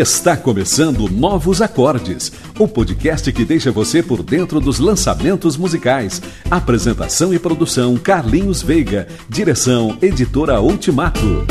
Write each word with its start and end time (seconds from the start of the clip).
Está 0.00 0.34
começando 0.34 1.10
Novos 1.10 1.60
Acordes, 1.60 2.32
o 2.58 2.66
podcast 2.66 3.30
que 3.30 3.44
deixa 3.44 3.70
você 3.70 4.02
por 4.02 4.22
dentro 4.22 4.58
dos 4.58 4.78
lançamentos 4.78 5.58
musicais. 5.58 6.22
Apresentação 6.50 7.34
e 7.34 7.38
produção 7.38 7.98
Carlinhos 7.98 8.62
Veiga. 8.62 9.06
Direção 9.28 9.98
Editora 10.00 10.58
Ultimato. 10.58 11.46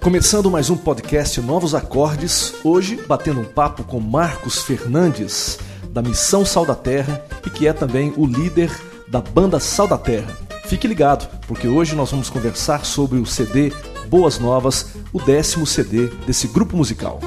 Começando 0.00 0.50
mais 0.50 0.70
um 0.70 0.78
podcast 0.78 1.38
Novos 1.42 1.74
Acordes, 1.74 2.54
hoje 2.64 2.98
batendo 3.06 3.40
um 3.40 3.44
papo 3.44 3.84
com 3.84 4.00
Marcos 4.00 4.62
Fernandes, 4.62 5.58
da 5.90 6.00
Missão 6.00 6.42
Sal 6.42 6.64
da 6.64 6.74
Terra 6.74 7.22
e 7.44 7.50
que 7.50 7.66
é 7.66 7.74
também 7.74 8.14
o 8.16 8.24
líder 8.24 8.70
da 9.06 9.20
banda 9.20 9.60
Sal 9.60 9.86
da 9.86 9.98
Terra. 9.98 10.45
Fique 10.66 10.88
ligado, 10.88 11.28
porque 11.46 11.68
hoje 11.68 11.94
nós 11.94 12.10
vamos 12.10 12.28
conversar 12.28 12.84
sobre 12.84 13.18
o 13.18 13.26
CD 13.26 13.72
Boas 14.08 14.40
Novas, 14.40 14.94
o 15.12 15.20
décimo 15.20 15.64
CD 15.64 16.08
desse 16.26 16.48
grupo 16.48 16.76
musical. 16.76 17.20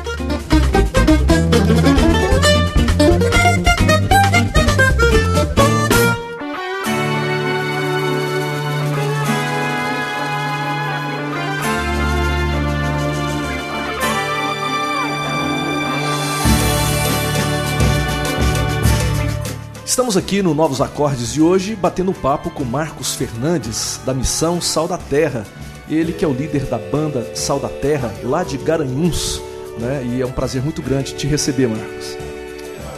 Estamos 20.00 20.16
aqui 20.16 20.42
no 20.42 20.54
Novos 20.54 20.80
Acordes 20.80 21.34
de 21.34 21.42
hoje 21.42 21.76
batendo 21.76 22.12
um 22.12 22.14
papo 22.14 22.50
com 22.50 22.64
Marcos 22.64 23.16
Fernandes, 23.16 24.00
da 24.06 24.14
missão 24.14 24.62
Sal 24.62 24.88
da 24.88 24.98
Terra. 24.98 25.46
Ele 25.90 26.14
que 26.14 26.24
é 26.24 26.28
o 26.28 26.32
líder 26.32 26.64
da 26.68 26.78
banda 26.78 27.36
Sal 27.36 27.60
da 27.60 27.68
Terra, 27.68 28.10
lá 28.24 28.42
de 28.42 28.58
Garanhuns. 28.58 29.42
Né? 29.78 30.06
E 30.06 30.22
é 30.22 30.26
um 30.26 30.32
prazer 30.32 30.64
muito 30.64 30.82
grande 30.82 31.16
te 31.16 31.28
receber, 31.28 31.68
Marcos. 31.68 32.16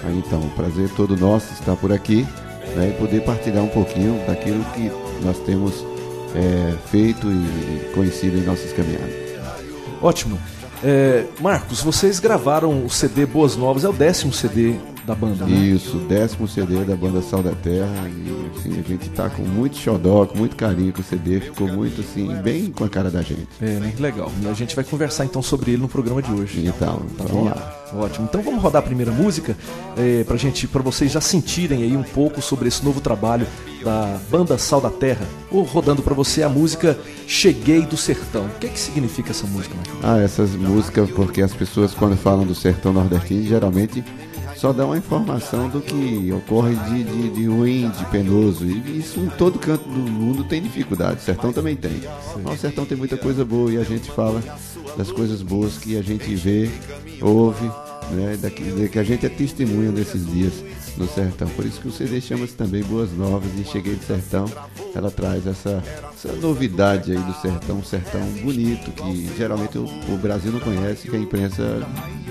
Aí, 0.04 0.16
então, 0.16 0.48
prazer 0.50 0.92
todo 0.92 1.18
nosso 1.18 1.52
estar 1.54 1.76
por 1.76 1.92
aqui 1.92 2.24
né, 2.76 2.90
e 2.90 3.00
poder 3.00 3.24
partilhar 3.24 3.64
um 3.64 3.70
pouquinho 3.70 4.24
daquilo 4.28 4.64
que 4.66 4.92
nós 5.26 5.40
temos 5.40 5.84
é, 6.36 6.76
feito 6.92 7.26
e 7.32 7.94
conhecido 7.96 8.38
em 8.38 8.44
nossas 8.44 8.72
caminhadas. 8.74 9.16
Ótimo. 10.04 10.38
É, 10.84 11.26
Marcos, 11.40 11.82
vocês 11.82 12.20
gravaram 12.20 12.86
o 12.86 12.92
CD 12.92 13.26
Boas 13.26 13.56
Novas, 13.56 13.84
é 13.84 13.90
o 13.90 13.94
décimo 13.94 14.32
CD 14.32 14.76
da 15.06 15.16
banda, 15.16 15.46
né? 15.46 15.56
Isso, 15.56 15.98
décimo 15.98 16.48
CD 16.48 16.84
da 16.84 16.96
banda 16.96 17.22
Sal 17.22 17.42
da 17.42 17.52
Terra. 17.52 18.10
E 18.10 18.58
assim, 18.58 18.80
a 18.80 18.88
gente 18.88 19.10
tá 19.10 19.30
com 19.30 19.44
muito 19.44 19.78
xodó, 19.78 20.26
com 20.26 20.38
muito 20.38 20.56
carinho 20.56 20.94
com 20.94 21.02
o 21.02 21.04
CD, 21.04 21.40
ficou 21.40 21.68
muito 21.68 22.02
assim, 22.02 22.34
bem 22.42 22.72
com 22.72 22.84
a 22.84 22.90
cara 22.90 23.10
da 23.10 23.22
gente. 23.22 23.48
É, 23.62 23.80
né? 23.80 23.94
Legal. 24.00 24.32
A 24.50 24.54
gente 24.54 24.76
vai 24.76 24.84
conversar 24.84 25.26
então 25.26 25.42
sobre 25.42 25.72
ele 25.72 25.82
no 25.82 25.88
programa 25.88 26.22
de 26.22 26.32
hoje. 26.32 26.66
Então, 26.66 27.02
tá 27.18 27.24
vamos 27.24 27.46
lá. 27.46 27.78
Ótimo. 27.94 28.28
Então 28.30 28.42
vamos 28.42 28.62
rodar 28.62 28.82
a 28.82 28.86
primeira 28.86 29.12
música 29.12 29.58
é, 29.98 30.24
pra 30.24 30.38
gente, 30.38 30.68
para 30.68 30.82
vocês 30.82 31.12
já 31.12 31.20
sentirem 31.20 31.84
aí 31.84 31.98
um 31.98 32.04
pouco 32.04 32.42
sobre 32.42 32.68
esse 32.68 32.84
novo 32.86 33.02
trabalho 33.02 33.46
da 33.84 34.20
banda 34.30 34.58
Sal 34.58 34.80
da 34.80 34.90
Terra. 34.90 35.26
Ou 35.52 35.64
rodando 35.64 36.02
para 36.02 36.14
você 36.14 36.44
a 36.44 36.50
música 36.50 36.98
Cheguei 37.28 37.86
do 37.86 37.98
Sertão. 37.98 38.46
O 38.46 38.60
que, 38.60 38.68
é 38.68 38.70
que 38.70 38.80
significa 38.80 39.32
essa 39.32 39.46
música, 39.48 39.76
Marcos? 39.76 39.94
Ah, 40.04 40.20
essas 40.20 40.52
músicas, 40.56 41.10
porque 41.12 41.42
as 41.42 41.54
pessoas 41.54 41.94
quando 41.94 42.16
falam 42.16 42.46
do 42.46 42.56
sertão 42.56 42.94
nordestino, 42.94 43.44
geralmente 43.46 44.04
só 44.62 44.72
dá 44.72 44.86
uma 44.86 44.96
informação 44.96 45.68
do 45.68 45.82
que 45.82 46.32
ocorre 46.32 46.76
de, 46.76 47.04
de, 47.04 47.30
de, 47.32 47.46
ruim, 47.48 47.90
de 47.90 48.06
penoso. 48.12 48.64
E 48.64 49.00
isso 49.00 49.20
em 49.20 49.28
todo 49.30 49.58
canto 49.58 49.90
do 49.90 50.00
mundo 50.00 50.44
tem 50.44 50.62
dificuldade. 50.62 51.18
O 51.18 51.24
sertão 51.24 51.52
também 51.52 51.76
tem. 51.76 52.04
Mas 52.44 52.60
o 52.60 52.62
sertão 52.62 52.86
tem 52.86 52.96
muita 52.96 53.18
coisa 53.18 53.44
boa 53.44 53.72
e 53.72 53.78
a 53.78 53.84
gente 53.84 54.12
fala 54.12 54.40
das 54.96 55.12
coisas 55.12 55.42
boas 55.42 55.80
que 55.80 55.98
a 55.98 56.04
gente 56.04 56.36
vê, 56.36 56.70
ouve, 57.20 57.66
né, 58.12 58.38
daqui, 58.40 58.88
que 58.88 59.00
a 59.00 59.04
gente 59.04 59.26
é 59.26 59.30
testemunha 59.30 59.92
desses 59.92 60.28
dias 60.28 60.54
no 60.98 61.08
sertão. 61.08 61.48
Por 61.50 61.66
isso 61.66 61.80
que 61.80 61.88
o 61.88 61.92
CD 61.92 62.22
chama-se 62.22 62.54
também 62.54 62.84
Boas 62.84 63.12
Novas 63.12 63.50
e 63.58 63.64
Cheguei 63.64 63.96
do 63.96 64.04
Sertão. 64.04 64.46
Ela 64.96 65.10
traz 65.12 65.46
essa, 65.48 65.84
essa 66.14 66.34
novidade 66.34 67.12
aí 67.12 67.18
do 67.18 67.34
sertão, 67.42 67.78
um 67.78 67.84
sertão 67.84 68.22
bonito 68.44 68.92
que 68.92 69.32
geralmente 69.38 69.78
o, 69.78 69.86
o 69.86 70.18
Brasil 70.18 70.52
não 70.52 70.60
conhece, 70.60 71.10
que 71.10 71.16
a 71.16 71.20
imprensa 71.20 71.88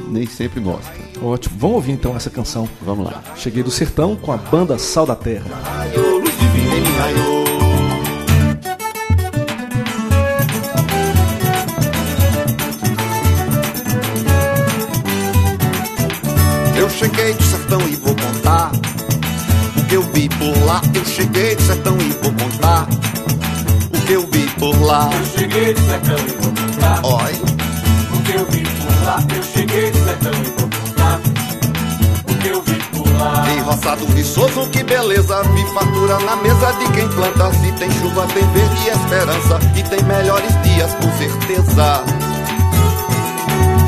nem 0.09 0.27
sempre 0.27 0.61
mostra. 0.61 0.93
Ótimo. 1.23 1.57
Vamos 1.59 1.77
ouvir 1.77 1.93
então 1.93 2.17
essa 2.17 2.31
canção. 2.31 2.69
Vamos 2.83 3.07
lá. 3.07 3.23
Cheguei 3.37 3.63
do 3.63 3.71
Sertão 3.71 4.17
com 4.17 4.33
a 4.33 4.37
banda 4.37 4.79
Sal 4.79 5.07
da 5.07 5.17
Terra. 5.17 5.47
Eu 16.77 16.89
cheguei 16.89 17.35
do 17.35 17.43
sertão 17.43 17.60
e 17.79 17.97
vou 17.97 18.15
contar 18.17 18.73
o 19.77 19.83
que 19.85 19.95
eu 19.95 20.03
vi 20.13 20.29
por 20.29 20.65
lá. 20.65 20.81
Eu 20.93 21.05
cheguei 21.05 21.55
do 21.55 21.63
sertão 21.63 21.97
e 22.01 22.11
vou 22.23 22.33
contar 22.33 22.87
o 23.95 24.07
que 24.07 24.13
eu 24.13 24.27
vi 24.27 24.47
por 24.59 24.83
lá. 24.83 25.09
Eu 25.13 25.39
cheguei 25.39 25.75
do 25.75 25.81
sertão 25.81 26.17
e 26.17 26.43
vou 26.43 26.53
contar 26.53 27.01
Oi, 27.05 27.33
o 28.13 28.23
que 28.23 28.33
eu 28.33 28.47
vi 28.47 28.63
por 28.63 29.05
lá. 29.05 29.23
Eu 29.37 29.43
cheguei 29.43 29.91
do 29.91 30.05
sertão 30.05 30.33
e 30.33 30.61
vou 30.61 30.69
contar 30.69 31.21
o 32.29 32.35
que 32.35 32.49
eu 32.49 32.63
vi 32.63 32.75
por 32.93 33.21
lá. 33.21 33.47
em 33.53 33.61
roçado 33.61 34.07
viçoso, 34.07 34.69
que 34.71 34.83
beleza. 34.83 35.43
Vi 35.55 35.65
fartura 35.73 36.19
na 36.21 36.37
mesa 36.37 36.73
de 36.73 36.91
quem 36.93 37.09
planta. 37.09 37.53
Se 37.53 37.73
tem 37.73 37.91
chuva, 37.93 38.27
tem 38.35 38.47
verde 38.53 38.81
e 38.85 38.91
esperança. 38.91 39.59
E 39.77 39.83
tem 39.85 40.03
melhores 40.05 40.63
dias, 40.63 40.93
com 40.95 41.13
certeza. 41.19 42.05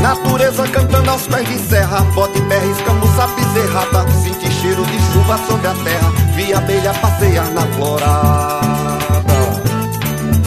Natureza 0.02 0.66
cantando 0.66 1.10
aos 1.10 1.28
pés 1.28 1.48
de 1.48 1.58
serra 1.60 2.00
Bote 2.12 2.40
pé, 2.42 2.58
escamuça, 2.66 3.28
bezerrata 3.52 4.06
Senti 4.22 4.50
cheiro 4.50 4.84
de 4.86 4.98
chuva 5.12 5.38
sobre 5.46 5.68
a 5.68 5.74
terra 5.84 6.10
Vi 6.34 6.52
abelha 6.52 6.92
passear 6.94 7.48
na 7.50 7.62
florada 7.76 9.32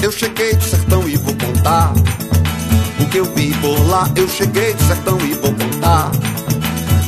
Eu 0.02 0.12
cheguei 0.12 0.56
do 0.56 0.64
sertão 0.64 1.08
e 1.08 1.16
vou 1.18 1.36
contar 1.36 1.94
O 3.00 3.06
que 3.06 3.18
eu 3.18 3.26
vi 3.26 3.54
por 3.56 3.88
lá 3.88 4.10
Eu 4.16 4.28
cheguei 4.28 4.74
do 4.74 4.84
sertão 4.84 5.18
e 5.22 5.34
vou 5.34 5.54
contar 5.54 6.12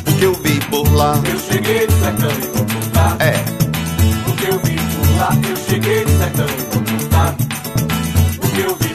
O 0.07 0.13
que 0.13 0.23
eu 0.25 0.33
vi 0.35 0.59
por 0.69 0.91
lá 0.93 1.19
Eu 1.31 1.39
cheguei 1.39 1.87
do 1.87 1.93
sertão 1.99 2.29
e 2.29 2.57
vou 2.57 2.65
contar 2.65 3.17
É, 3.19 3.33
o 4.27 4.35
que 4.35 4.47
eu 4.47 4.59
vi 4.59 4.75
por 4.75 5.19
lá. 5.19 5.29
Eu 5.49 5.55
cheguei 5.55 6.05
do 6.05 6.17
sertão 6.17 6.45
e 6.45 6.73
vou 6.73 6.83
contar 6.83 7.35
o 8.43 8.47
que 8.49 8.61
eu 8.61 8.75
vi. 8.75 8.86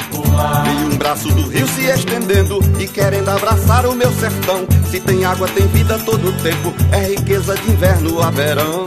Vi 0.64 0.94
um 0.94 0.96
braço 0.96 1.28
do 1.28 1.48
rio 1.48 1.66
se 1.68 1.84
estendendo 1.84 2.60
E 2.78 2.86
querendo 2.86 3.28
abraçar 3.28 3.86
o 3.86 3.94
meu 3.94 4.10
sertão. 4.12 4.66
Se 4.90 5.00
tem 5.00 5.24
água, 5.24 5.48
tem 5.48 5.66
vida 5.68 5.98
todo 5.98 6.28
o 6.28 6.32
tempo. 6.42 6.72
É 6.90 7.08
riqueza 7.08 7.54
de 7.56 7.70
inverno 7.70 8.22
a 8.22 8.30
verão. 8.30 8.86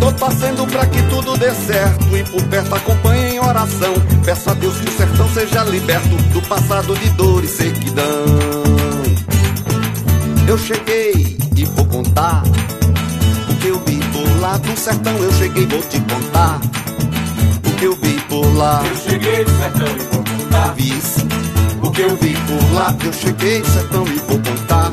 Tô 0.00 0.12
torcendo 0.12 0.66
pra 0.70 0.86
que 0.86 1.02
tudo 1.10 1.36
dê 1.36 1.52
certo 1.52 2.16
E 2.16 2.22
por 2.24 2.42
perto 2.44 2.74
acompanhe 2.74 3.34
em 3.34 3.40
oração. 3.40 3.94
Peço 4.24 4.48
a 4.50 4.54
Deus 4.54 4.76
que 4.78 4.88
o 4.88 4.96
sertão 4.96 5.28
seja 5.30 5.64
liberto 5.64 6.16
Do 6.32 6.40
passado 6.42 6.94
de 6.96 7.10
dor 7.10 7.44
e 7.44 7.48
sequidão. 7.48 8.04
Eu 10.46 10.56
cheguei 10.56 11.36
e 11.54 11.64
vou 11.64 11.84
contar 11.86 12.42
O 13.50 13.54
que 13.56 13.68
eu 13.68 13.82
vi 13.84 13.96
por 14.12 14.40
lá. 14.40 14.56
Do 14.56 14.78
sertão 14.78 15.12
Eu 15.18 15.32
cheguei 15.32 15.66
vou 15.66 15.82
te 15.82 16.00
contar 16.00 16.60
O 17.66 17.70
que 17.76 17.84
eu 17.84 17.96
vi 17.96 18.17
por 18.28 18.56
lá. 18.56 18.82
Eu 18.84 18.96
cheguei 18.96 19.44
do 19.44 19.50
sertão 19.50 19.86
e 19.86 20.14
vou 20.14 20.24
contar. 20.24 20.74
Vice, 20.74 21.26
o 21.82 21.90
que 21.90 22.02
eu 22.02 22.16
vi 22.16 22.34
por 22.34 22.74
lá. 22.74 22.94
Eu 23.04 23.12
cheguei 23.12 23.60
do 23.60 23.68
sertão 23.68 24.04
e 24.06 24.18
vou 24.18 24.38
contar 24.38 24.92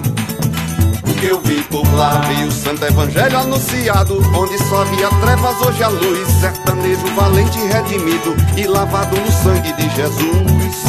O 1.08 1.14
que 1.14 1.26
eu 1.28 1.42
vi 1.42 1.62
por 1.64 1.86
lá. 1.96 2.22
Vi 2.22 2.46
o 2.46 2.52
santo 2.52 2.86
evangelho 2.86 3.38
anunciado 3.38 4.22
Onde 4.36 4.58
só 4.66 4.82
havia 4.82 5.10
trevas, 5.22 5.62
hoje 5.62 5.84
a 5.84 5.88
luz. 5.90 6.28
Sertanejo 6.40 7.08
valente 7.16 7.60
redimido 7.60 8.36
E 8.58 8.68
lavado 8.68 9.16
no 9.20 9.32
sangue 9.32 9.74
de 9.74 9.96
Jesus. 9.96 10.86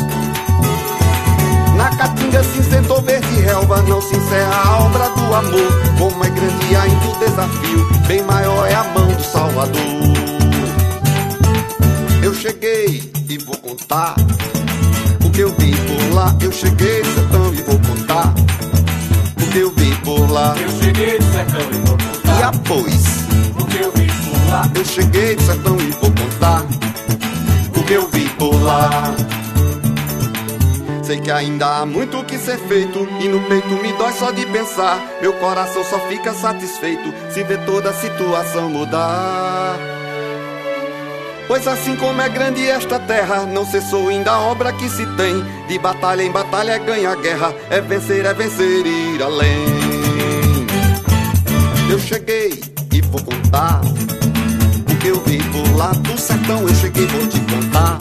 Na 1.77 1.91
caatinga 1.91 2.43
se 2.43 2.63
sentou 2.63 3.03
verde 3.03 3.39
relva, 3.43 3.83
não 3.83 4.01
se 4.01 4.17
encerra 4.17 4.63
a 4.65 4.85
obra 4.87 5.11
do 5.11 5.35
amor. 5.35 5.99
Como 5.99 6.25
é 6.25 6.31
grande 6.31 6.75
ainda 6.75 7.07
o 7.07 7.19
desafio, 7.19 7.87
bem 8.07 8.23
maior 8.23 8.67
é 8.67 8.75
a 8.75 8.85
mão 8.85 9.07
do 9.09 9.23
Salvador. 9.23 10.36
Eu 12.27 12.35
cheguei 12.35 13.09
e 13.29 13.39
vou 13.39 13.57
contar 13.59 14.17
o 15.25 15.31
que 15.31 15.43
eu 15.43 15.51
vi 15.51 15.71
por 15.71 16.13
lá. 16.13 16.37
Eu 16.43 16.51
cheguei 16.51 17.05
sertão 17.05 17.55
e 17.55 17.63
vou 17.63 17.79
contar 17.79 18.35
o 19.41 19.53
que 19.53 19.59
eu 19.59 19.71
vi 19.71 19.95
por 20.05 20.29
lá. 20.33 20.57
Eu 20.61 20.69
cheguei 20.71 21.19
do 21.21 21.25
sertão 21.33 21.61
e 21.71 21.87
vou 21.87 21.97
E 21.97 22.03
contar 22.03 22.49
após 22.49 23.05
o 23.61 23.65
que 23.67 23.77
eu 23.81 23.93
vi 23.93 24.09
por 24.09 24.51
lá. 24.51 24.69
eu 24.75 24.85
cheguei 24.85 25.39
sertão 25.39 25.77
e 25.77 25.91
vou 25.93 26.11
contar 26.11 26.65
o 27.77 27.85
que 27.85 27.93
eu 27.93 28.09
vi 28.09 28.29
por 28.31 28.61
lá. 28.61 29.15
Sei 31.05 31.21
que 31.21 31.31
ainda 31.31 31.77
há 31.77 31.87
muito 31.87 32.25
que 32.25 32.37
ser 32.37 32.59
feito 32.59 33.07
E 33.21 33.29
no 33.29 33.41
peito 33.43 33.69
me 33.69 33.93
dói 33.93 34.13
só 34.13 34.33
de 34.33 34.45
pensar 34.47 35.01
Meu 35.23 35.33
coração 35.35 35.85
só 35.85 36.01
fica 36.09 36.35
satisfeito 36.35 37.15
Se 37.31 37.45
ver 37.45 37.65
toda 37.65 37.91
a 37.91 37.93
situação 37.93 38.69
mudar 38.69 39.79
Pois 41.49 41.67
assim 41.69 41.95
como 41.95 42.21
é 42.21 42.29
grande 42.29 42.67
esta 42.67 42.99
terra, 42.99 43.47
não 43.47 43.65
cessou 43.65 44.09
ainda 44.09 44.33
a 44.33 44.41
obra 44.41 44.73
que 44.73 44.89
se 44.89 45.07
tem. 45.17 45.45
De 45.69 45.79
batalha 45.79 46.23
em 46.23 46.31
batalha 46.31 46.73
é 46.73 46.79
ganhar 46.79 47.15
guerra, 47.17 47.55
é 47.71 47.81
vencer, 47.81 48.25
é 48.25 48.35
vencer 48.35 48.85
ir 48.85 49.23
além. 49.23 49.65
Eu 51.89 52.01
cheguei 52.01 52.61
e 52.93 53.01
vou 53.01 53.23
contar 53.23 53.81
o 54.91 54.97
que 54.97 55.07
eu 55.07 55.21
vi 55.25 55.39
por 55.39 55.77
lá 55.77 55.93
do 55.93 56.19
sertão. 56.19 56.63
Eu 56.63 56.75
cheguei, 56.75 57.07
vou 57.07 57.27
te 57.29 57.39
contar 57.41 57.99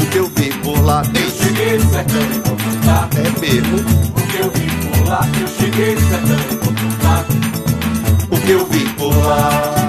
o 0.00 0.06
que 0.06 0.16
eu 0.16 0.28
vi 0.28 0.50
por 0.62 0.82
lá. 0.82 1.02
Eu 1.14 1.30
cheguei 1.30 1.76
do 1.76 1.90
sertão 1.90 2.22
e 2.22 2.48
vou 2.48 2.56
contar 2.56 3.08
É 3.18 3.40
mesmo 3.40 3.76
o 3.76 4.26
que 4.26 4.38
eu 4.38 4.50
vi 4.50 4.70
por 4.88 5.08
lá. 5.08 5.20
Eu 5.38 5.46
cheguei 5.46 5.94
do 5.94 6.00
sertão 6.00 6.38
e 6.50 6.56
vou 6.56 6.74
contar 6.74 7.26
o 8.30 8.40
que 8.40 8.50
eu 8.50 8.66
vi 8.66 8.88
por 8.94 9.14
lá. 9.26 9.79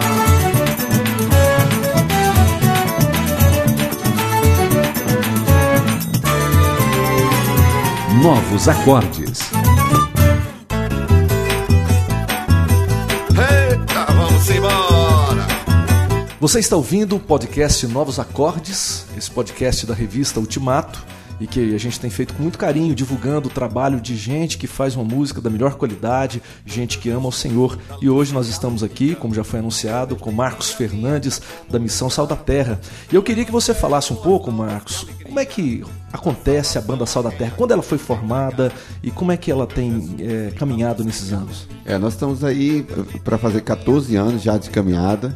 Novos 8.22 8.68
acordes. 8.68 9.50
Eita, 13.32 14.06
vamos 14.14 14.50
embora. 14.52 15.48
Você 16.40 16.60
está 16.60 16.76
ouvindo 16.76 17.16
o 17.16 17.20
podcast 17.20 17.88
Novos 17.88 18.20
Acordes, 18.20 19.08
esse 19.18 19.32
podcast 19.32 19.88
da 19.88 19.96
revista 19.96 20.40
Ultimato, 20.40 21.04
e 21.42 21.48
que 21.48 21.74
a 21.74 21.78
gente 21.80 22.00
tem 22.00 22.10
feito 22.10 22.36
com 22.36 22.44
muito 22.44 22.58
carinho, 22.58 22.94
divulgando 22.94 23.50
o 23.50 23.52
trabalho 23.52 24.00
de 24.00 24.16
gente 24.16 24.58
que 24.58 24.68
faz 24.68 24.96
uma 24.96 25.04
música 25.04 25.42
da 25.42 25.50
melhor 25.50 25.76
qualidade, 25.76 26.42
gente 26.66 27.00
que 27.00 27.10
ama 27.10 27.28
o 27.28 27.32
Senhor. 27.32 27.78
E 28.00 28.08
hoje 28.08 28.32
nós 28.32 28.48
estamos 28.48 28.84
aqui, 28.84 29.16
como 29.16 29.34
já 29.34 29.44
foi 29.44 29.60
anunciado, 29.60 30.16
com 30.16 30.32
Marcos 30.32 30.72
Fernandes, 30.72 31.42
da 31.68 31.80
Missão 31.80 32.10
Sal 32.10 32.28
da 32.28 32.36
Terra. 32.36 32.80
E 33.12 33.16
eu 33.16 33.24
queria 33.24 33.44
que 33.44 33.52
você 33.52 33.74
falasse 33.74 34.14
um 34.14 34.18
pouco, 34.18 34.52
Marcos, 34.52 35.08
como 35.24 35.40
é 35.40 35.46
que 35.46 35.84
acontece 36.14 36.78
a 36.78 36.82
banda 36.82 37.06
Sal 37.08 37.24
da 37.24 37.32
Terra, 37.32 37.54
quando 37.58 37.72
ela 37.72 37.82
foi 37.82 37.98
formada 37.98 38.72
e 39.02 39.10
como 39.10 39.32
é 39.32 39.38
que 39.38 39.50
ela 39.50 39.66
tem 39.66 40.16
é, 40.20 40.52
caminhado 40.52 41.04
nesses 41.04 41.34
anos? 41.34 41.68
É, 41.86 41.98
nós 41.98 42.14
estamos 42.14 42.44
aí 42.44 42.86
para 43.24 43.38
fazer 43.40 43.62
14 43.62 44.16
anos 44.16 44.44
já 44.44 44.58
de 44.58 44.70
caminhada 44.70 45.36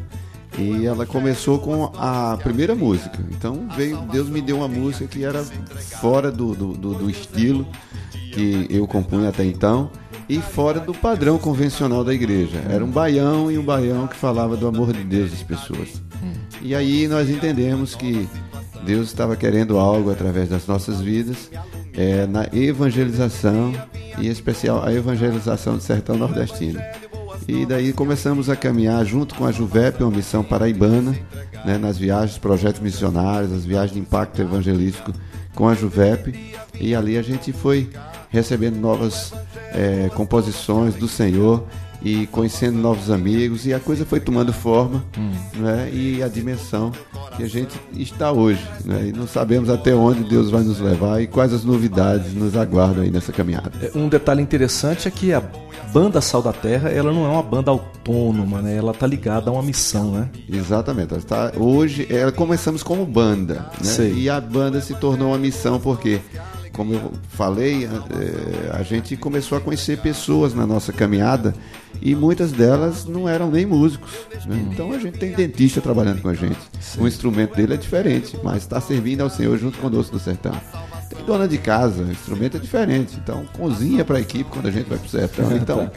e 0.57 0.85
ela 0.85 1.05
começou 1.05 1.59
com 1.59 1.91
a 1.97 2.37
primeira 2.41 2.75
música. 2.75 3.19
Então 3.31 3.67
veio, 3.75 3.97
Deus 4.11 4.29
me 4.29 4.41
deu 4.41 4.57
uma 4.57 4.67
música 4.67 5.07
que 5.07 5.23
era 5.23 5.43
fora 5.43 6.31
do, 6.31 6.55
do, 6.55 6.73
do, 6.73 6.93
do 6.93 7.09
estilo 7.09 7.67
que 8.33 8.67
eu 8.69 8.87
compunha 8.87 9.29
até 9.29 9.45
então 9.45 9.89
e 10.27 10.39
fora 10.39 10.79
do 10.79 10.93
padrão 10.93 11.37
convencional 11.37 12.03
da 12.03 12.13
igreja. 12.13 12.61
Era 12.69 12.83
um 12.83 12.89
baião 12.89 13.51
e 13.51 13.57
um 13.57 13.63
baião 13.63 14.07
que 14.07 14.15
falava 14.15 14.57
do 14.57 14.67
amor 14.67 14.91
de 14.91 15.03
Deus 15.03 15.31
das 15.31 15.43
pessoas. 15.43 16.01
E 16.61 16.73
aí 16.73 17.07
nós 17.07 17.29
entendemos 17.29 17.95
que 17.95 18.27
Deus 18.83 19.07
estava 19.07 19.35
querendo 19.35 19.77
algo 19.77 20.11
através 20.11 20.49
das 20.49 20.65
nossas 20.65 20.99
vidas 20.99 21.49
é, 21.93 22.25
na 22.25 22.47
evangelização 22.53 23.73
e 24.19 24.27
em 24.27 24.31
especial 24.31 24.83
a 24.83 24.93
evangelização 24.93 25.75
do 25.75 25.81
sertão 25.81 26.17
nordestino. 26.17 26.79
E 27.47 27.65
daí 27.65 27.94
começamos 27.94 28.50
a 28.50 28.56
caminhar 28.56 29.06
junto 29.06 29.36
com 29.36 29.45
a 29.45 29.51
Juvep, 29.51 30.01
uma 30.01 30.12
missão 30.12 30.44
paraibana, 30.44 31.15
né, 31.63 31.77
nas 31.77 31.97
viagens, 31.97 32.38
projetos 32.38 32.81
missionários, 32.81 33.51
as 33.51 33.65
viagens 33.65 33.94
de 33.94 34.00
impacto 34.00 34.42
evangelístico 34.42 35.13
com 35.53 35.68
a 35.68 35.75
Juvep. 35.75 36.33
E 36.80 36.95
ali 36.95 37.18
a 37.18 37.21
gente 37.21 37.53
foi 37.53 37.89
recebendo 38.30 38.77
novas 38.77 39.31
é, 39.74 40.09
composições 40.15 40.95
do 40.95 41.07
Senhor 41.07 41.63
e 42.01 42.27
conhecendo 42.27 42.77
novos 42.77 43.09
amigos. 43.09 43.65
E 43.65 43.74
a 43.74 43.80
coisa 43.80 44.06
foi 44.06 44.19
tomando 44.19 44.53
forma 44.53 45.03
né, 45.56 45.89
e 45.92 46.21
a 46.21 46.27
dimensão 46.27 46.92
que 47.36 47.44
a 47.44 47.47
gente 47.47 47.74
está 47.94 48.31
hoje. 48.31 48.65
Né, 48.83 49.07
e 49.07 49.12
não 49.13 49.27
sabemos 49.27 49.69
até 49.69 49.94
onde 49.94 50.24
Deus 50.24 50.50
vai 50.50 50.63
nos 50.63 50.80
levar 50.80 51.21
e 51.21 51.27
quais 51.27 51.53
as 51.53 51.63
novidades 51.63 52.33
nos 52.33 52.56
aguardam 52.56 53.03
aí 53.03 53.12
nessa 53.12 53.31
caminhada. 53.31 53.71
É, 53.81 53.97
Um 53.97 54.07
detalhe 54.07 54.42
interessante 54.42 55.07
é 55.07 55.12
que 55.12 55.33
a 55.33 55.42
banda 55.94 56.21
Sal 56.21 56.42
da 56.42 56.53
Terra, 56.53 56.89
ela 56.89 57.12
não 57.12 57.25
é 57.25 57.30
uma 57.30 57.44
banda 57.44 57.71
autônoma, 57.71 58.62
né? 58.62 58.75
Ela 58.75 58.94
tá 58.94 59.07
ligada 59.07 59.50
a 59.50 59.53
uma 59.53 59.63
missão, 59.63 60.12
né? 60.12 60.30
Exatamente. 60.50 61.13
Ela 61.13 61.25
Tá, 61.25 61.51
hoje 61.57 62.06
é, 62.09 62.30
começamos 62.30 62.83
como 62.83 63.03
banda, 63.06 63.65
né? 63.81 63.83
Sei. 63.83 64.13
E 64.13 64.30
a 64.30 64.39
banda 64.39 64.80
se 64.80 64.94
tornou 64.95 65.30
uma 65.30 65.38
missão 65.39 65.80
porque, 65.80 66.19
como 66.75 66.94
eu 66.94 67.12
falei, 67.30 67.88
a, 67.88 68.77
a 68.77 68.83
gente 68.83 69.16
começou 69.16 69.57
a 69.57 69.62
conhecer 69.62 69.98
pessoas 70.00 70.54
na 70.54 70.68
nossa 70.68 70.92
caminhada 70.92 71.56
e 72.01 72.13
muitas 72.13 72.51
delas 72.51 73.06
não 73.06 73.30
eram 73.30 73.50
nem 73.50 73.66
músicos. 73.66 74.12
né? 74.45 74.68
Então 74.72 74.92
a 74.92 75.00
gente 75.00 75.18
tem 75.18 75.31
dentista 75.31 75.80
trabalhando 75.80 76.22
com 76.22 76.27
a 76.27 76.33
gente. 76.33 76.60
O 77.00 77.07
instrumento 77.07 77.56
dele 77.56 77.75
é 77.75 77.77
diferente, 77.77 78.38
mas 78.44 78.63
está 78.63 78.81
servindo 78.81 79.22
ao 79.22 79.30
Senhor 79.30 79.57
junto 79.57 79.77
conosco 79.80 80.16
no 80.16 80.19
sertão. 80.19 80.54
Tem 81.10 81.24
dona 81.25 81.48
de 81.48 81.57
casa, 81.57 82.04
o 82.04 82.12
instrumento 82.12 82.57
é 82.57 82.60
diferente. 82.60 83.16
Então 83.24 83.45
cozinha 83.54 84.04
para 84.04 84.18
a 84.18 84.22
equipe 84.22 84.50
quando 84.50 84.68
a 84.68 84.72
gente 84.72 84.89
vai 84.89 84.98
para 84.98 85.07
o 85.07 85.10
sertão. 85.10 85.51
Então 85.56 85.92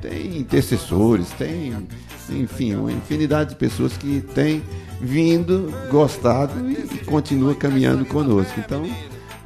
tem 0.00 0.38
intercessores, 0.38 1.28
tem, 1.38 1.86
enfim, 2.28 2.74
uma 2.74 2.90
infinidade 2.90 3.50
de 3.50 3.56
pessoas 3.56 3.96
que 3.96 4.20
têm 4.34 4.60
vindo, 5.00 5.72
gostado 5.90 6.52
e, 6.68 6.72
e 6.72 6.98
continua 7.04 7.54
caminhando 7.54 8.04
conosco. 8.04 8.58
Então, 8.58 8.84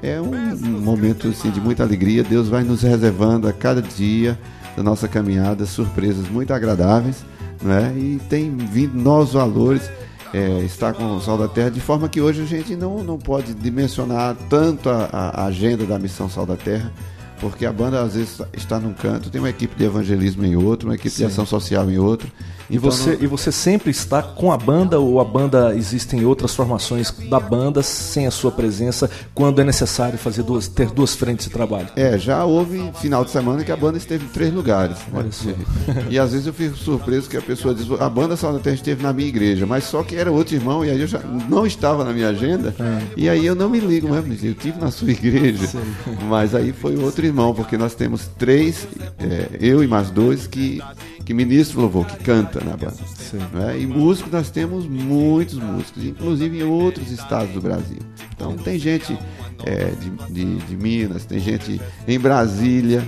é 0.03 0.21
um, 0.21 0.81
momento 0.81 1.29
assim, 1.29 1.51
de 1.51 1.61
muita 1.61 1.83
alegria. 1.83 2.23
Deus 2.23 2.49
vai 2.49 2.63
nos 2.63 2.83
reservando 2.83 3.49
a 3.49 3.53
cada 3.53 3.81
dia 3.81 4.39
da 4.77 4.83
nossa 4.83 5.09
caminhada 5.09 5.65
surpresas 5.65 6.29
muito 6.29 6.53
agradáveis, 6.53 7.25
né? 7.63 7.95
E 7.97 8.21
tem 8.29 8.55
vindo 8.57 8.95
novos 8.95 9.33
valores. 9.33 9.91
É, 10.35 10.61
está 10.65 10.93
com 10.93 11.17
o 11.17 11.21
Sal 11.21 11.39
da 11.39 11.49
Terra, 11.49 11.71
de 11.71 11.81
forma 11.81 12.09
que 12.09 12.21
hoje 12.21 12.43
a 12.43 12.45
gente 12.45 12.77
não, 12.77 13.03
não 13.03 13.17
pode 13.17 13.55
dimensionar 13.55 14.37
tanto 14.51 14.91
a, 14.91 15.09
a 15.13 15.45
agenda 15.47 15.87
da 15.87 15.99
missão 15.99 16.29
Sal 16.29 16.45
da 16.45 16.57
Terra, 16.57 16.93
porque 17.41 17.65
a 17.65 17.73
banda 17.73 18.03
às 18.03 18.15
vezes 18.15 18.43
está 18.53 18.79
num 18.79 18.93
canto, 18.93 19.31
tem 19.31 19.41
uma 19.41 19.49
equipe 19.49 19.75
de 19.77 19.85
evangelismo 19.85 20.45
em 20.45 20.57
outro, 20.57 20.89
uma 20.89 20.97
equipe 20.97 21.15
de 21.15 21.25
ação 21.25 21.47
social 21.47 21.89
em 21.89 21.97
outro. 21.97 22.31
E 22.69 22.77
Então, 22.77 22.91
você, 22.91 23.11
não- 23.11 23.23
e 23.23 23.27
você 23.27 23.53
sempre 23.53 23.91
está 23.91 24.23
com 24.23 24.51
a 24.53 24.57
banda 24.57 24.99
ou 24.99 25.21
a 25.21 25.25
banda 25.25 25.75
existem 25.77 26.25
outras 26.25 26.55
formações 26.55 27.11
da 27.31 27.39
banda 27.39 27.83
sem 27.83 28.27
a 28.27 28.31
sua 28.31 28.51
presença 28.51 29.09
quando 29.35 29.61
é 29.61 29.65
necessário 29.65 30.19
fazer 30.19 30.43
duas, 30.43 30.67
ter 30.69 30.91
duas 30.91 31.15
frentes 31.15 31.47
de 31.47 31.53
trabalho? 31.53 31.89
É, 31.97 32.19
já 32.19 32.45
houve 32.45 32.91
final 33.01 33.25
de 33.25 33.31
semana 33.31 33.63
que 33.65 33.71
a 33.73 33.77
banda 33.77 33.99
esteve 33.99 34.25
em 34.25 34.29
três 34.29 34.53
lugares. 34.53 34.97
né? 34.99 35.05
Olha 35.15 35.33
só. 35.33 35.47
E 36.11 36.19
às 36.19 36.33
vezes 36.33 36.47
eu 36.47 36.53
fico 36.53 36.77
surpreso 36.77 37.29
que 37.29 37.37
a 37.37 37.43
pessoa 37.43 37.75
diz, 37.75 37.87
a 38.01 38.09
banda 38.09 38.37
da 38.37 38.59
Terra 38.59 38.75
esteve 38.77 39.03
na 39.03 39.13
minha 39.13 39.29
igreja, 39.29 39.67
mas 39.67 39.85
só 39.85 40.03
que 40.03 40.17
era 40.17 40.31
outro 40.31 40.55
irmão, 40.55 40.85
e 40.85 40.91
aí 40.91 41.01
eu 41.01 41.07
já 41.07 41.19
não 41.21 41.67
estava 41.67 42.05
na 42.05 42.13
minha 42.13 42.29
agenda, 42.29 42.75
e 43.17 43.29
aí 43.29 43.45
eu 43.47 43.55
não 43.55 43.69
me 43.69 43.81
ligo 43.81 44.09
mesmo, 44.09 44.33
eu 44.47 44.55
tive 44.55 44.81
na 44.81 44.91
sua 44.91 45.11
igreja. 45.11 45.69
Mas 46.29 46.55
aí 46.55 46.73
foi 46.73 46.97
outro 46.97 47.25
irmão, 47.25 47.55
porque 47.55 47.77
nós 47.77 47.95
temos 47.95 48.29
três, 48.39 48.87
é, 49.19 49.49
eu 49.61 49.83
e 49.83 49.87
mais 49.87 50.11
dois, 50.11 50.47
que, 50.47 50.81
que 51.27 51.35
ministram 51.35 51.83
louvor, 51.83 52.07
que 52.07 52.17
canta 52.25 52.61
na 52.65 52.77
banda. 52.77 52.95
né? 53.53 53.79
E 53.79 53.87
músicos, 53.87 54.33
nós 54.33 54.49
temos 54.49 54.87
muitos 54.87 55.59
músicos, 55.59 56.05
inclusive 56.05 56.59
em 56.61 56.63
outros 56.63 57.11
estados 57.11 57.53
do 57.53 57.61
Brasil. 57.61 57.99
Então 58.35 58.57
tem 58.57 58.79
gente 58.79 59.19
é, 59.65 59.91
de, 59.91 60.33
de, 60.33 60.57
de 60.65 60.77
Minas, 60.77 61.25
tem 61.27 61.41
gente 61.41 61.81
em 62.07 62.19
Brasília, 62.19 63.03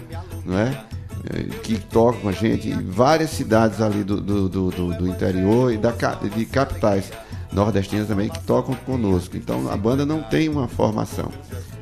não 0.45 0.59
é? 0.59 0.85
É, 1.33 1.43
que 1.63 1.79
toca 1.79 2.19
com 2.21 2.29
a 2.29 2.33
gente 2.33 2.69
em 2.69 2.83
várias 2.83 3.31
cidades 3.31 3.81
ali 3.81 4.03
do, 4.05 4.21
do, 4.21 4.49
do, 4.49 4.71
do- 4.71 5.09
interior 5.09 5.73
e 5.73 5.77
da, 5.77 5.93
de 5.93 6.45
capitais 6.45 7.11
nordestinas 7.53 8.07
também 8.09 8.29
que 8.29 8.41
tocam 8.45 8.75
conosco. 8.87 9.37
Então 9.37 9.71
a 9.71 9.77
banda 9.77 10.05
não 10.07 10.23
tem 10.23 10.49
uma 10.49 10.67
formação. 10.69 11.31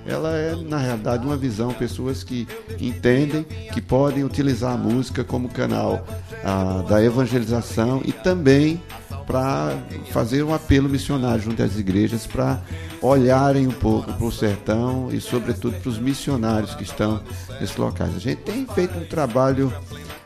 Ela 0.07 0.37
é, 0.37 0.55
na 0.55 0.79
realidade, 0.79 1.27
uma 1.27 1.37
visão, 1.37 1.73
pessoas 1.73 2.23
que 2.23 2.47
entendem 2.81 3.45
que 3.73 3.81
podem 3.81 4.25
utilizar 4.25 4.73
a 4.73 4.77
música 4.77 5.25
como 5.25 5.49
canal 5.49 6.07
ah, 6.45 6.85
da 6.89 7.03
evangelização 7.03 8.01
e 8.05 8.13
também 8.13 8.81
para 9.27 9.77
fazer 10.13 10.45
um 10.45 10.55
apelo 10.55 10.89
missionário 10.89 11.43
junto 11.43 11.61
às 11.61 11.77
igrejas 11.77 12.27
para 12.27 12.63
olharem 13.03 13.67
um 13.67 13.73
pouco 13.73 14.13
para 14.13 14.25
o 14.25 14.31
sertão 14.31 15.09
e, 15.11 15.21
sobretudo, 15.21 15.77
para 15.81 15.91
os 15.91 15.99
missionários 15.99 16.75
que 16.75 16.85
estão 16.85 17.21
nesses 17.61 17.77
locais. 17.77 18.15
A 18.15 18.21
gente 18.21 18.43
tem 18.43 18.65
feito 18.67 18.97
um 18.97 19.05
trabalho 19.05 19.73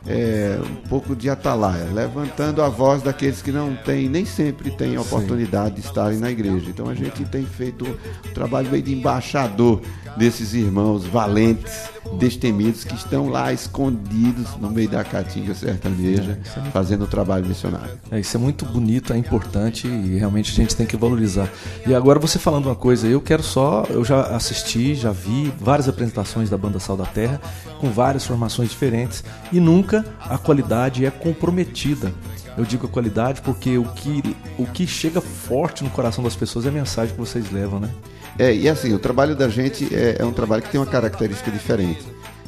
é, 0.07 0.59
um 0.59 0.87
pouco 0.87 1.15
de 1.15 1.29
atalaia, 1.29 1.85
levantando 1.93 2.61
a 2.61 2.69
voz 2.69 3.01
daqueles 3.01 3.41
que 3.41 3.51
não 3.51 3.75
têm, 3.75 4.09
nem 4.09 4.25
sempre 4.25 4.71
têm 4.71 4.95
a 4.95 5.01
oportunidade 5.01 5.75
de 5.75 5.81
estarem 5.81 6.17
na 6.17 6.31
igreja. 6.31 6.69
Então 6.69 6.89
a 6.89 6.95
gente 6.95 7.23
tem 7.25 7.45
feito 7.45 7.85
um 7.85 8.33
trabalho 8.33 8.69
meio 8.69 8.83
de 8.83 8.93
embaixador 8.93 9.81
desses 10.17 10.53
irmãos 10.53 11.05
valentes, 11.05 11.89
destemidos, 12.17 12.83
que 12.83 12.95
estão 12.95 13.29
lá 13.29 13.53
escondidos 13.53 14.55
no 14.59 14.69
meio 14.69 14.89
da 14.89 15.03
caatinga 15.03 15.53
sertaneja, 15.55 16.39
É, 16.57 16.69
fazendo 16.71 17.03
o 17.03 17.07
trabalho 17.07 17.45
missionário. 17.45 17.97
É, 18.11 18.19
isso 18.19 18.35
é 18.35 18.39
muito 18.39 18.65
bonito, 18.65 19.13
é 19.13 19.17
importante 19.17 19.87
e 19.87 20.17
realmente 20.17 20.51
a 20.51 20.55
gente 20.55 20.75
tem 20.75 20.85
que 20.85 20.97
valorizar. 20.97 21.49
E 21.87 21.95
agora 21.95 22.19
você 22.19 22.37
falando 22.37 22.65
uma 22.65 22.75
coisa, 22.75 23.07
eu 23.07 23.21
quero 23.21 23.43
só, 23.43 23.85
eu 23.89 24.03
já 24.03 24.21
assisti, 24.35 24.95
já 24.95 25.11
vi 25.11 25.51
várias 25.59 25.87
apresentações 25.87 26.49
da 26.49 26.57
banda 26.57 26.79
Sal 26.79 26.97
da 26.97 27.05
Terra 27.05 27.39
com 27.79 27.89
várias 27.89 28.25
formações 28.25 28.69
diferentes 28.69 29.23
e 29.51 29.59
nunca 29.59 30.05
a 30.19 30.37
qualidade 30.37 31.05
é 31.05 31.11
comprometida. 31.11 32.11
Eu 32.57 32.65
digo 32.65 32.85
a 32.85 32.89
qualidade 32.89 33.41
porque 33.41 33.77
o 33.77 33.85
que, 33.85 34.35
o 34.57 34.65
que 34.65 34.85
chega 34.85 35.21
forte 35.21 35.83
no 35.83 35.89
coração 35.89 36.23
das 36.23 36.35
pessoas 36.35 36.65
é 36.65 36.69
a 36.69 36.71
mensagem 36.71 37.13
que 37.13 37.19
vocês 37.19 37.51
levam, 37.51 37.79
né? 37.79 37.89
É, 38.37 38.53
e 38.53 38.67
assim, 38.67 38.93
o 38.93 38.99
trabalho 38.99 39.35
da 39.35 39.49
gente 39.49 39.93
é, 39.93 40.17
é 40.19 40.25
um 40.25 40.33
trabalho 40.33 40.61
que 40.61 40.69
tem 40.69 40.79
uma 40.79 40.87
característica 40.87 41.51
diferente, 41.51 42.05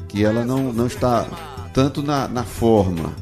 que 0.08 0.24
ela 0.24 0.46
não, 0.46 0.74
não 0.74 0.88
está 0.88 1.26
tanto 1.74 2.02
na, 2.02 2.28
na 2.28 2.44
forma, 2.44 3.14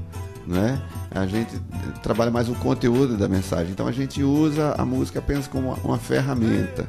né? 0.45 0.81
A 1.13 1.25
gente 1.25 1.61
trabalha 2.01 2.31
mais 2.31 2.47
o 2.47 2.55
conteúdo 2.55 3.17
da 3.17 3.27
mensagem. 3.27 3.71
Então 3.71 3.85
a 3.85 3.91
gente 3.91 4.23
usa 4.23 4.73
a 4.77 4.85
música 4.85 5.19
apenas 5.19 5.47
como 5.47 5.69
uma, 5.69 5.77
uma 5.83 5.97
ferramenta, 5.97 6.87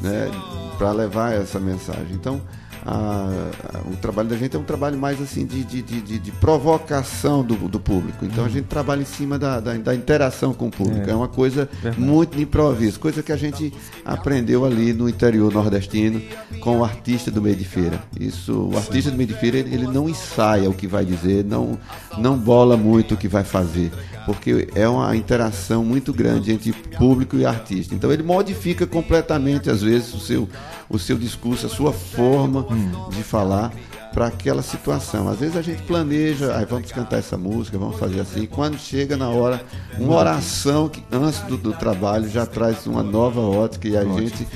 né? 0.00 0.30
Para 0.78 0.92
levar 0.92 1.34
essa 1.34 1.60
mensagem. 1.60 2.12
Então 2.12 2.40
a- 2.84 3.50
a- 3.74 3.78
o 3.92 3.96
trabalho 3.96 4.28
da 4.28 4.36
gente 4.36 4.56
é 4.56 4.58
um 4.58 4.64
trabalho 4.64 4.98
mais 4.98 5.20
assim 5.20 5.44
de, 5.46 5.64
de, 5.64 5.82
de, 5.82 6.00
de- 6.00 6.18
provocação 6.32 7.42
do, 7.42 7.54
do 7.68 7.80
público. 7.80 8.24
Então 8.24 8.44
a 8.44 8.48
gente 8.48 8.64
trabalha 8.66 9.02
em 9.02 9.04
cima 9.06 9.38
da, 9.38 9.60
da, 9.60 9.74
da 9.74 9.94
interação 9.94 10.52
com 10.52 10.66
o 10.68 10.70
público. 10.70 11.08
É, 11.08 11.14
uma 11.14 11.28
coisa 11.28 11.68
muito 11.96 12.36
de 12.36 12.42
improviso, 12.42 12.98
coisa 13.00 13.22
que 13.22 13.32
a 13.32 13.36
gente 13.36 13.72
aprendeu 14.04 14.64
ali 14.64 14.92
no 14.92 15.08
interior 15.08 15.52
nordestino 15.52 16.20
com 16.60 16.78
o 16.78 16.84
artista 16.84 17.30
do 17.30 17.40
meio 17.42 17.56
de 17.56 17.64
feira. 17.64 18.00
Isso, 18.18 18.70
o 18.72 18.76
artista 18.76 19.10
do 19.10 19.16
meio 19.16 19.28
de 19.28 19.34
feira 19.34 19.58
ele, 19.58 19.74
ele 19.74 19.86
não 19.86 20.08
ensaia 20.08 20.68
o 20.68 20.74
que 20.74 20.86
vai 20.86 21.04
dizer, 21.04 21.44
não, 21.44 21.78
não 22.18 22.36
bola 22.36 22.76
muito 22.76 23.14
o 23.14 23.16
que 23.16 23.28
vai 23.28 23.44
fazer, 23.44 23.90
porque 24.26 24.68
é 24.74 24.88
uma 24.88 25.16
interação 25.16 25.84
muito 25.84 26.12
grande 26.12 26.52
entre 26.52 26.72
público 26.72 27.36
e 27.36 27.46
artista. 27.46 27.94
Então 27.94 28.12
ele 28.12 28.22
modifica 28.22 28.86
completamente 28.86 29.70
às 29.70 29.82
vezes 29.82 30.12
o 30.14 30.20
seu 30.20 30.48
o 30.90 30.98
seu 30.98 31.18
discurso, 31.18 31.66
a 31.66 31.68
sua 31.68 31.92
forma 31.92 32.66
de 33.10 33.22
falar 33.22 33.72
para 34.12 34.26
aquela 34.26 34.62
situação. 34.62 35.28
Às 35.28 35.38
vezes 35.38 35.56
a 35.56 35.62
gente 35.62 35.82
planeja, 35.82 36.56
aí 36.56 36.64
vamos 36.64 36.90
cantar 36.90 37.18
essa 37.18 37.36
música, 37.36 37.78
vamos 37.78 37.98
fazer 37.98 38.20
assim. 38.20 38.46
Quando 38.46 38.78
chega 38.78 39.16
na 39.16 39.28
hora, 39.28 39.60
uma 39.98 40.16
oração 40.16 40.88
que 40.88 41.02
antes 41.12 41.40
do, 41.42 41.56
do 41.56 41.72
trabalho 41.72 42.28
já 42.28 42.46
traz 42.46 42.86
uma 42.86 43.02
nova 43.02 43.40
ótica 43.40 43.86
e 43.86 43.96
a 43.96 44.04
gente. 44.04 44.46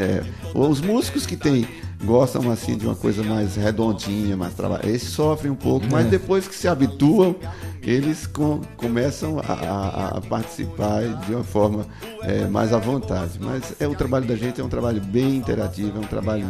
é, 0.00 0.22
os 0.54 0.80
músicos 0.80 1.26
que 1.26 1.36
têm 1.36 1.66
gostam 2.04 2.50
assim 2.50 2.76
de 2.76 2.86
uma 2.86 2.94
coisa 2.94 3.22
mais 3.22 3.56
redondinha, 3.56 4.36
mais 4.36 4.54
trabalho. 4.54 4.88
Eles 4.88 5.02
sofrem 5.02 5.50
um 5.50 5.56
pouco, 5.56 5.86
mas 5.90 6.06
depois 6.06 6.46
que 6.46 6.54
se 6.54 6.68
habituam, 6.68 7.34
eles 7.82 8.26
com- 8.26 8.60
começam 8.76 9.38
a, 9.40 9.52
a- 9.52 10.08
a 10.18 10.20
participar 10.20 11.02
de 11.26 11.34
uma 11.34 11.44
forma 11.44 11.86
é, 12.22 12.46
mais 12.46 12.72
à 12.72 12.78
vontade. 12.78 13.38
Mas 13.40 13.74
é 13.80 13.86
o 13.88 13.94
trabalho 13.94 14.26
da 14.26 14.36
gente 14.36 14.60
é 14.60 14.64
um 14.64 14.68
trabalho 14.68 15.00
bem 15.00 15.36
interativo, 15.36 15.96
é 15.96 16.00
um 16.00 16.08
trabalho 16.08 16.46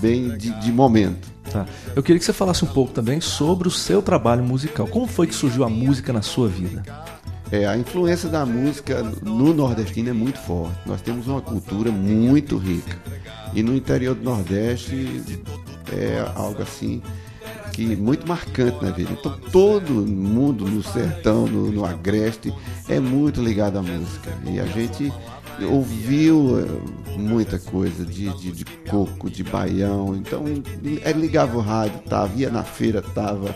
bem 0.00 0.36
de, 0.36 0.50
de 0.60 0.72
momento. 0.72 1.30
Tá. 1.50 1.66
Eu 1.94 2.02
queria 2.02 2.18
que 2.18 2.24
você 2.24 2.32
falasse 2.32 2.64
um 2.64 2.68
pouco 2.68 2.92
também 2.92 3.20
sobre 3.20 3.66
o 3.68 3.70
seu 3.70 4.00
trabalho 4.00 4.42
musical. 4.44 4.86
Como 4.86 5.06
foi 5.06 5.26
que 5.26 5.34
surgiu 5.34 5.64
a 5.64 5.68
música 5.68 6.12
na 6.12 6.22
sua 6.22 6.48
vida? 6.48 6.82
É, 7.52 7.66
a 7.66 7.76
influência 7.76 8.30
da 8.30 8.46
música 8.46 9.02
no 9.22 9.52
nordestino 9.52 10.08
é 10.08 10.12
muito 10.14 10.38
forte. 10.38 10.74
Nós 10.86 11.02
temos 11.02 11.28
uma 11.28 11.42
cultura 11.42 11.92
muito 11.92 12.56
rica. 12.56 12.98
E 13.52 13.62
no 13.62 13.76
interior 13.76 14.14
do 14.14 14.24
Nordeste 14.24 15.22
é 15.92 16.24
algo 16.34 16.62
assim 16.62 17.02
que 17.72 17.94
muito 17.94 18.26
marcante 18.26 18.82
na 18.82 18.90
vida. 18.90 19.12
Então 19.12 19.38
todo 19.52 19.92
mundo 19.92 20.66
no 20.66 20.82
sertão, 20.82 21.46
no, 21.46 21.70
no 21.70 21.84
agreste, 21.84 22.50
é 22.88 22.98
muito 22.98 23.42
ligado 23.42 23.78
à 23.78 23.82
música. 23.82 24.30
E 24.46 24.58
a 24.58 24.64
gente 24.64 25.12
ouviu 25.64 26.60
eh, 26.60 27.18
muita 27.18 27.58
coisa 27.58 28.04
de, 28.04 28.28
de, 28.38 28.52
de 28.52 28.64
coco, 28.88 29.30
de 29.30 29.42
baião. 29.42 30.14
Então 30.16 30.44
ele 30.46 31.20
ligava 31.20 31.56
o 31.56 31.60
rádio, 31.60 31.98
tava, 32.08 32.34
ia 32.38 32.50
na 32.50 32.62
feira, 32.62 33.02
tava 33.02 33.54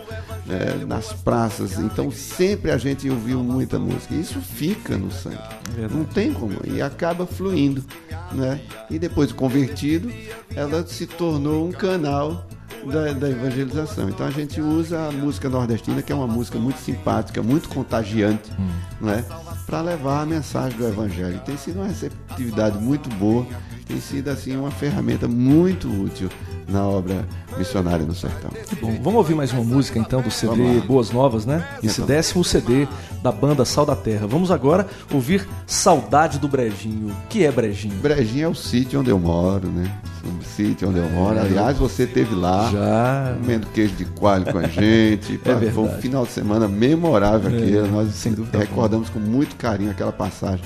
eh, 0.49 0.85
nas 0.87 1.13
praças. 1.13 1.79
Então 1.79 2.11
sempre 2.11 2.71
a 2.71 2.79
gente 2.79 3.09
ouviu 3.09 3.43
muita 3.43 3.79
música. 3.79 4.15
Isso 4.15 4.41
fica 4.41 4.97
no 4.97 5.11
sangue. 5.11 5.39
Não 5.93 6.05
tem 6.05 6.33
como. 6.33 6.59
E 6.65 6.81
acaba 6.81 7.27
fluindo. 7.27 7.85
Né? 8.33 8.61
E 8.91 8.99
depois 8.99 9.33
convertido, 9.33 10.13
ela 10.55 10.85
se 10.87 11.07
tornou 11.07 11.69
um 11.69 11.73
canal 11.73 12.47
da, 12.87 13.13
da 13.13 13.31
evangelização. 13.31 14.09
Então 14.09 14.27
a 14.27 14.31
gente 14.31 14.61
usa 14.61 15.09
a 15.09 15.13
música 15.13 15.49
nordestina, 15.49 16.03
que 16.03 16.13
é 16.13 16.15
uma 16.15 16.27
música 16.27 16.59
muito 16.59 16.79
simpática, 16.79 17.43
muito 17.43 17.69
contagiante, 17.69 18.51
né, 19.01 19.25
para 19.67 19.81
levar 19.81 20.23
a 20.23 20.27
mensagem 20.27 20.79
do 20.79 20.87
evangelho. 20.87 21.41
Tem 21.45 21.57
sido 21.57 21.77
uma 21.77 21.89
receptividade 21.89 22.79
muito 22.79 23.09
boa, 23.17 23.47
tem 23.87 24.01
sido 24.01 24.29
assim 24.29 24.57
uma 24.57 24.71
ferramenta 24.71 25.27
muito 25.29 25.89
útil 25.89 26.29
na 26.69 26.85
obra 26.87 27.25
missionária 27.57 28.05
no 28.05 28.15
sertão. 28.15 28.51
Bom, 28.81 28.93
vamos 29.03 29.15
ouvir 29.19 29.35
mais 29.35 29.53
uma 29.53 29.63
música 29.63 29.99
então 29.99 30.21
do 30.21 30.31
CD. 30.31 30.81
Boas 30.81 31.11
Novas, 31.11 31.47
né? 31.47 31.67
Esse 31.83 31.97
Então. 32.01 32.07
décimo 32.07 32.43
CD 32.45 32.89
da 33.23 33.31
banda 33.31 33.65
Sal 33.65 33.87
da 33.87 33.95
Terra. 33.95 34.27
Vamos 34.27 34.51
agora 34.51 34.87
ouvir 35.13 35.47
Saudade 35.67 36.39
do 36.39 36.49
Brejinho. 36.49 37.09
O 37.11 37.29
que 37.29 37.45
é 37.45 37.53
Brejinho? 37.53 37.95
Brejinho 37.97 38.45
é 38.45 38.49
o 38.49 38.55
sítio 38.55 39.01
onde 39.01 39.11
eu 39.11 39.19
moro, 39.19 39.69
né? 39.69 39.91
O 40.25 40.43
sítio 40.45 40.89
onde 40.89 40.99
eu 40.99 41.09
moro. 41.11 41.39
Aliás, 41.39 41.79
você 41.79 42.03
esteve 42.03 42.35
lá. 42.35 42.69
Já. 42.73 43.37
comendo 43.41 43.67
queijo 43.69 43.95
de 43.95 44.05
coalho 44.05 44.45
com 44.51 44.59
a 44.59 44.67
gente. 44.67 45.41
É 45.47 45.71
foi 45.71 45.85
um 45.85 45.89
final 46.01 46.25
de 46.27 46.33
semana 46.33 46.67
memorável 46.67 47.49
aqui. 47.57 47.77
É, 47.77 47.83
Nós 47.83 48.13
sem 48.15 48.33
dúvida 48.33 48.59
recordamos 48.59 49.09
com 49.09 49.21
muito 49.21 49.55
carinho 49.57 49.91
aquela 49.93 50.13
passagem 50.13 50.65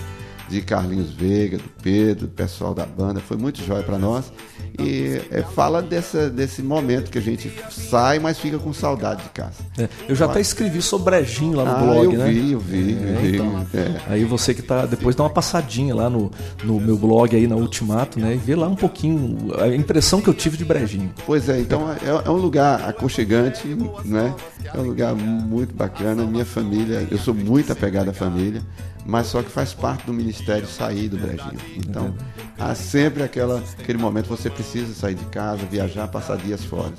de 0.51 0.61
Carlinhos 0.61 1.11
Veiga, 1.13 1.59
do 1.59 1.69
Pedro, 1.83 2.27
do 2.27 2.33
pessoal 2.33 2.75
da 2.75 2.85
banda. 2.85 3.21
Foi 3.21 3.37
muito 3.37 3.65
jóia 3.65 3.83
para 3.85 3.97
nós. 3.97 4.33
E 4.79 5.21
é, 5.31 5.43
fala 5.43 5.81
dessa, 5.81 6.29
desse 6.29 6.63
momento 6.63 7.11
que 7.11 7.19
a 7.19 7.21
gente 7.21 7.53
sai, 7.71 8.19
mas 8.19 8.39
fica 8.39 8.59
com 8.59 8.73
saudade 8.73 9.23
de 9.23 9.29
casa. 9.31 9.63
É, 9.79 9.89
eu 10.09 10.15
já 10.15 10.25
até 10.27 10.41
escrevi 10.41 10.83
sobre 10.83 11.11
Brejinho 11.11 11.57
lá 11.57 11.65
no 11.65 11.71
ah, 11.71 11.75
blog, 11.75 12.05
eu 12.15 12.19
né? 12.19 12.31
vi, 12.31 12.53
eu 12.53 12.59
vi, 12.59 12.93
eu 12.93 13.09
É, 13.09 13.13
vi. 13.21 13.35
então. 13.37 13.67
É. 13.75 14.01
Aí 14.09 14.25
você 14.25 14.53
que 14.53 14.63
tá. 14.63 14.87
Depois 14.87 15.15
dá 15.15 15.23
uma 15.23 15.31
passadinha 15.31 15.95
lá 15.95 16.11
no, 16.11 16.31
no 16.65 16.81
meu 16.81 16.97
blog 16.97 17.35
aí 17.35 17.47
na 17.47 17.57
Ultimato, 17.57 18.19
né? 18.19 18.35
E 18.35 18.39
vê 18.39 18.57
lá 18.57 18.67
um 18.67 18.77
pouquinho 18.77 19.53
a 19.61 19.69
impressão 19.69 20.21
que 20.21 20.29
eu 20.29 20.35
tive 20.35 20.57
de 20.57 20.65
Brejinho. 20.65 21.13
Pois 21.27 21.49
é, 21.49 21.61
então 21.61 21.91
é, 21.93 22.27
é 22.27 22.31
um 22.31 22.37
lugar 22.37 22.89
aconchegante, 22.89 23.69
né? 24.05 24.35
É 24.73 24.79
um 24.79 24.85
lugar 24.85 25.15
muito 25.15 25.75
bacana. 25.75 26.25
Minha 26.25 26.45
família, 26.45 27.07
eu 27.11 27.19
sou 27.19 27.35
muito 27.35 27.73
apegado 27.73 28.09
à 28.09 28.13
família, 28.13 28.63
mas 29.05 29.27
só 29.27 29.43
que 29.43 29.51
faz 29.51 29.73
parte 29.75 30.07
do 30.07 30.13
ministério 30.13 30.40
sair 30.67 31.09
do 31.09 31.17
Brejinho. 31.17 31.59
Então, 31.77 32.15
há 32.59 32.75
sempre 32.75 33.23
aquela, 33.23 33.63
aquele 33.79 33.99
momento 33.99 34.25
que 34.25 34.31
você 34.31 34.51
precisa 34.51 34.95
sair 34.95 35.15
de 35.15 35.25
casa, 35.27 35.65
viajar, 35.67 36.09
passar 36.09 36.37
dias 36.37 36.65
fora. 36.65 36.93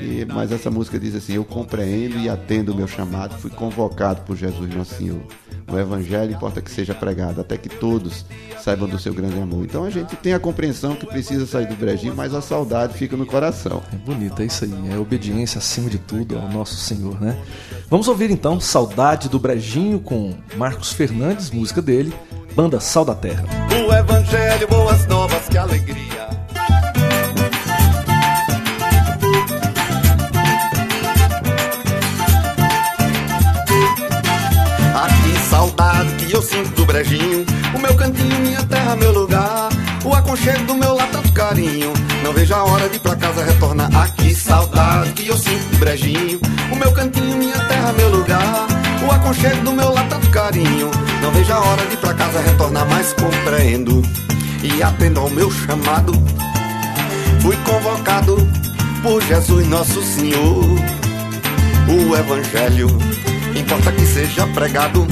E, 0.00 0.24
mas 0.24 0.52
essa 0.52 0.70
música 0.70 0.98
diz 0.98 1.14
assim: 1.14 1.34
Eu 1.34 1.44
compreendo 1.44 2.18
e 2.18 2.28
atendo 2.28 2.72
o 2.72 2.74
meu 2.74 2.88
chamado, 2.88 3.38
fui 3.38 3.50
convocado 3.50 4.22
por 4.22 4.36
Jesus, 4.36 4.74
nosso 4.74 4.94
Senhor. 4.94 5.20
O 5.70 5.78
Evangelho 5.78 6.32
importa 6.32 6.60
que 6.60 6.70
seja 6.70 6.94
pregado, 6.94 7.40
até 7.40 7.56
que 7.56 7.68
todos 7.68 8.26
saibam 8.60 8.88
do 8.88 8.98
seu 8.98 9.14
grande 9.14 9.40
amor. 9.40 9.64
Então 9.64 9.84
a 9.84 9.90
gente 9.90 10.16
tem 10.16 10.34
a 10.34 10.38
compreensão 10.38 10.94
que 10.94 11.06
precisa 11.06 11.46
sair 11.46 11.66
do 11.66 11.74
Brejinho, 11.76 12.14
mas 12.14 12.34
a 12.34 12.42
saudade 12.42 12.94
fica 12.94 13.16
no 13.16 13.24
coração. 13.24 13.82
É 13.92 13.96
bonito, 13.96 14.42
é 14.42 14.46
isso 14.46 14.64
aí. 14.64 14.72
É 14.92 14.98
obediência 14.98 15.58
acima 15.58 15.88
de 15.88 15.98
tudo 15.98 16.36
ao 16.36 16.48
nosso 16.48 16.76
Senhor, 16.76 17.20
né? 17.20 17.38
Vamos 17.88 18.08
ouvir 18.08 18.30
então 18.30 18.60
Saudade 18.60 19.28
do 19.28 19.38
Brejinho 19.38 20.00
com 20.00 20.34
Marcos 20.56 20.92
Fernandes, 20.92 21.50
música 21.50 21.80
dele, 21.80 22.12
banda 22.52 22.80
Sal 22.80 23.04
da 23.04 23.14
Terra. 23.14 23.44
O 23.70 23.92
Evangelho, 23.92 24.68
boas 24.68 25.06
novas, 25.06 25.48
que 25.48 25.58
alegria. 25.58 26.02
Que 35.22 35.38
saudade 35.38 36.12
que 36.14 36.32
eu 36.32 36.42
sinto 36.42 36.70
do 36.70 36.86
brejinho. 36.86 37.46
O 37.74 37.78
meu 37.78 37.94
cantinho, 37.94 38.38
minha 38.40 38.62
terra, 38.64 38.96
meu 38.96 39.12
lugar. 39.12 39.68
O 40.04 40.14
aconchego 40.14 40.64
do 40.64 40.74
meu 40.74 40.94
lar, 40.94 41.08
tanto 41.10 41.32
carinho. 41.32 41.92
Não 42.24 42.32
vejo 42.32 42.54
a 42.54 42.64
hora 42.64 42.88
de 42.88 42.96
ir 42.96 43.00
pra 43.00 43.14
casa 43.14 43.44
retornar. 43.44 43.88
Que 44.14 44.34
saudade 44.34 45.12
que 45.12 45.28
eu 45.28 45.36
sinto 45.36 45.64
do 45.70 45.78
brejinho. 45.78 46.40
O 46.72 46.76
meu 46.76 46.92
cantinho, 46.92 47.36
minha 47.36 47.58
terra, 47.66 47.92
meu 47.92 48.08
lugar. 48.10 48.66
O 49.06 49.10
aconchego 49.12 49.62
do 49.64 49.72
meu 49.72 49.92
lar, 49.92 50.08
tanto 50.08 50.28
carinho. 50.30 50.90
Vejo 51.32 51.52
a 51.52 51.60
hora 51.60 51.86
de 51.86 51.94
ir 51.94 51.98
pra 51.98 52.14
casa 52.14 52.40
retornar, 52.40 52.86
mas 52.88 53.12
compreendo. 53.12 54.02
E 54.62 54.82
atendo 54.82 55.20
ao 55.20 55.30
meu 55.30 55.50
chamado. 55.50 56.12
Fui 57.40 57.56
convocado 57.58 58.36
por 59.02 59.20
Jesus, 59.22 59.66
nosso 59.66 60.02
Senhor. 60.02 60.64
O 61.88 62.16
Evangelho 62.16 62.88
importa 63.58 63.90
que 63.92 64.06
seja 64.06 64.46
pregado, 64.48 65.06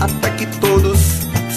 até 0.00 0.30
que 0.30 0.46
todos 0.58 1.01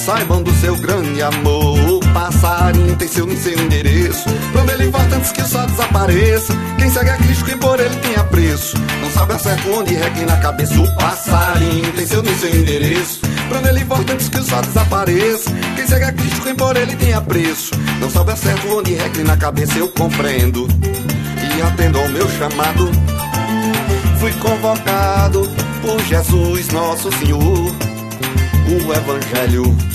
saibam 0.05 0.43
do 0.43 0.53
seu 0.53 0.75
grande 0.75 1.19
amor. 1.23 1.79
O 1.79 1.99
passarinho 2.13 2.95
tem 2.95 3.07
seu, 3.07 3.27
seu 3.37 3.59
endereço. 3.59 4.25
Quando 4.51 4.69
ele 4.69 4.87
volta 4.91 5.15
antes 5.15 5.31
que 5.31 5.41
o 5.41 5.47
sol 5.47 5.65
desapareça. 5.65 6.53
Quem 6.77 6.91
segue 6.91 7.09
a 7.09 7.17
Cristo, 7.17 7.45
quem 7.45 7.57
por 7.57 7.79
ele 7.79 7.95
tem 7.95 8.15
apreço. 8.15 8.77
Não 9.01 9.09
sabe 9.09 9.33
a 9.33 9.39
certo 9.39 9.67
onde 9.71 9.95
regue 9.95 10.23
na 10.25 10.37
cabeça. 10.37 10.79
O 10.79 10.95
passarinho 10.95 11.91
tem 11.93 12.05
seu, 12.05 12.23
seu 12.23 12.55
endereço. 12.55 13.19
Quando 13.49 13.67
ele 13.67 13.83
volta 13.83 14.13
antes 14.13 14.29
que 14.29 14.37
o 14.37 14.43
sol 14.43 14.61
desapareça. 14.61 15.51
Quem 15.75 15.87
segue 15.87 16.05
a 16.05 16.13
Cristo, 16.13 16.41
quem 16.43 16.55
por 16.55 16.77
ele 16.77 16.95
tem 16.95 17.13
apreço. 17.13 17.71
Não 17.99 18.09
sabe 18.09 18.31
a 18.31 18.35
certo 18.35 18.77
onde 18.77 18.93
regue 18.93 19.23
na 19.23 19.35
cabeça. 19.35 19.79
Eu 19.79 19.89
compreendo 19.89 20.67
e 21.57 21.61
atendo 21.63 21.97
ao 21.97 22.09
meu 22.09 22.29
chamado. 22.29 22.91
Fui 24.19 24.31
convocado 24.33 25.49
por 25.81 25.99
Jesus, 26.01 26.67
nosso 26.69 27.11
Senhor. 27.17 27.75
O 28.67 28.93
Evangelho 28.93 29.94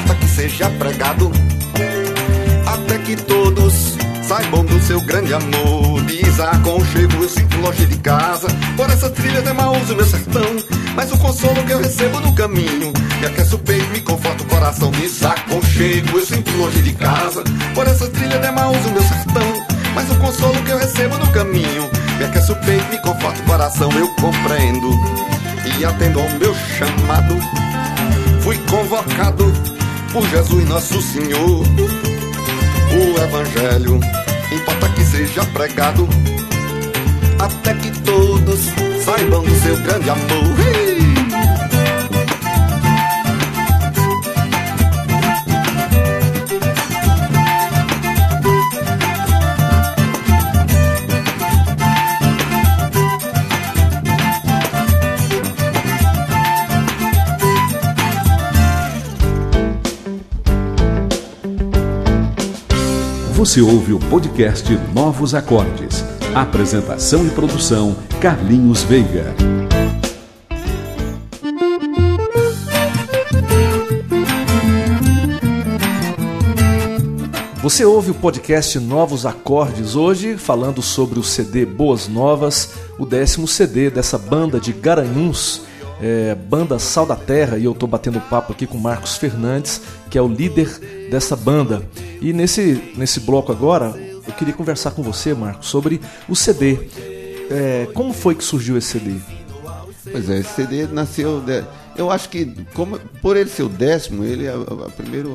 importa 0.00 0.14
que 0.14 0.28
seja 0.28 0.70
pregado, 0.70 1.30
até 2.66 2.98
que 2.98 3.16
todos 3.16 3.96
saibam 4.22 4.64
do 4.64 4.80
seu 4.80 5.00
grande 5.02 5.34
amor. 5.34 6.02
Diz 6.04 6.40
aconchego, 6.40 7.22
eu 7.22 7.28
sinto 7.28 7.56
longe 7.58 7.86
de 7.86 7.96
casa. 7.98 8.48
Por 8.76 8.88
essa 8.90 9.10
trilha 9.10 9.42
de 9.42 9.52
Maús, 9.52 9.88
meu 9.88 10.06
sertão. 10.06 10.56
Mas 10.94 11.12
o 11.12 11.18
consolo 11.18 11.62
que 11.64 11.72
eu 11.72 11.78
recebo 11.78 12.20
no 12.20 12.32
caminho 12.34 12.92
me 13.20 13.26
aquece 13.26 13.54
o 13.54 13.58
peito, 13.58 13.90
me 13.92 14.00
conforta 14.00 14.42
o 14.42 14.46
coração. 14.46 14.90
Diz 14.92 15.22
aconchego, 15.22 16.18
eu 16.18 16.26
sinto 16.26 16.50
longe 16.56 16.82
de 16.82 16.92
casa. 16.92 17.42
Por 17.74 17.86
essa 17.86 18.08
trilha 18.08 18.38
de 18.38 18.50
Maús, 18.50 18.84
meu 18.86 19.02
sertão. 19.02 19.66
Mas 19.94 20.10
o 20.10 20.16
consolo 20.16 20.62
que 20.62 20.70
eu 20.70 20.78
recebo 20.78 21.18
no 21.18 21.30
caminho 21.32 21.90
me 22.18 22.24
aquece 22.24 22.52
o 22.52 22.56
peito, 22.56 22.88
me 22.90 22.98
conforta 22.98 23.40
o 23.40 23.44
coração. 23.44 23.90
Eu 23.92 24.08
compreendo 24.14 24.90
e 25.78 25.84
atendo 25.84 26.20
ao 26.20 26.30
meu 26.30 26.54
chamado. 26.54 27.36
Fui 28.40 28.56
convocado 28.70 29.52
por 30.12 30.26
Jesus 30.28 30.68
Nosso 30.68 31.00
Senhor. 31.02 31.64
O 32.92 33.22
Evangelho 33.22 34.00
importa 34.52 34.88
que 34.90 35.04
seja 35.04 35.44
pregado, 35.46 36.08
até 37.38 37.74
que 37.74 37.90
todos 38.00 38.60
saibam 39.04 39.42
do 39.42 39.60
seu 39.60 39.76
grande 39.78 40.10
amor. 40.10 40.79
Você 63.40 63.62
ouve 63.62 63.94
o 63.94 63.98
podcast 63.98 64.70
Novos 64.94 65.34
Acordes. 65.34 66.04
Apresentação 66.34 67.26
e 67.26 67.30
produção 67.30 67.96
Carlinhos 68.20 68.82
Veiga. 68.82 69.34
Você 77.62 77.82
ouve 77.82 78.10
o 78.10 78.14
podcast 78.14 78.78
Novos 78.78 79.24
Acordes 79.24 79.96
hoje, 79.96 80.36
falando 80.36 80.82
sobre 80.82 81.18
o 81.18 81.22
CD 81.22 81.64
Boas 81.64 82.08
Novas, 82.08 82.74
o 82.98 83.06
décimo 83.06 83.48
CD 83.48 83.88
dessa 83.88 84.18
banda 84.18 84.60
de 84.60 84.74
Garanhuns, 84.74 85.62
é, 85.98 86.34
banda 86.34 86.78
Sal 86.78 87.06
da 87.06 87.16
Terra, 87.16 87.56
e 87.56 87.64
eu 87.64 87.72
estou 87.72 87.88
batendo 87.88 88.20
papo 88.20 88.52
aqui 88.52 88.66
com 88.66 88.76
Marcos 88.76 89.16
Fernandes, 89.16 89.80
que 90.10 90.18
é 90.18 90.22
o 90.22 90.28
líder 90.28 90.99
dessa 91.10 91.36
banda. 91.36 91.82
E 92.20 92.32
nesse, 92.32 92.92
nesse 92.96 93.20
bloco 93.20 93.52
agora, 93.52 93.94
eu 94.26 94.32
queria 94.32 94.54
conversar 94.54 94.92
com 94.92 95.02
você, 95.02 95.34
Marcos, 95.34 95.68
sobre 95.68 96.00
o 96.28 96.36
CD. 96.36 96.78
É, 97.50 97.88
como 97.92 98.12
foi 98.12 98.34
que 98.34 98.44
surgiu 98.44 98.78
esse 98.78 98.98
CD? 98.98 99.16
Pois 100.10 100.30
é, 100.30 100.38
esse 100.38 100.54
CD 100.54 100.86
nasceu. 100.86 101.40
De... 101.40 101.64
Eu 101.96 102.10
acho 102.10 102.28
que, 102.28 102.46
como, 102.72 102.98
por 103.20 103.36
ele 103.36 103.50
ser 103.50 103.64
o 103.64 103.68
décimo, 103.68 104.24
ele 104.24 104.48
a, 104.48 104.54
a 104.54 104.90
primeira 104.90 105.28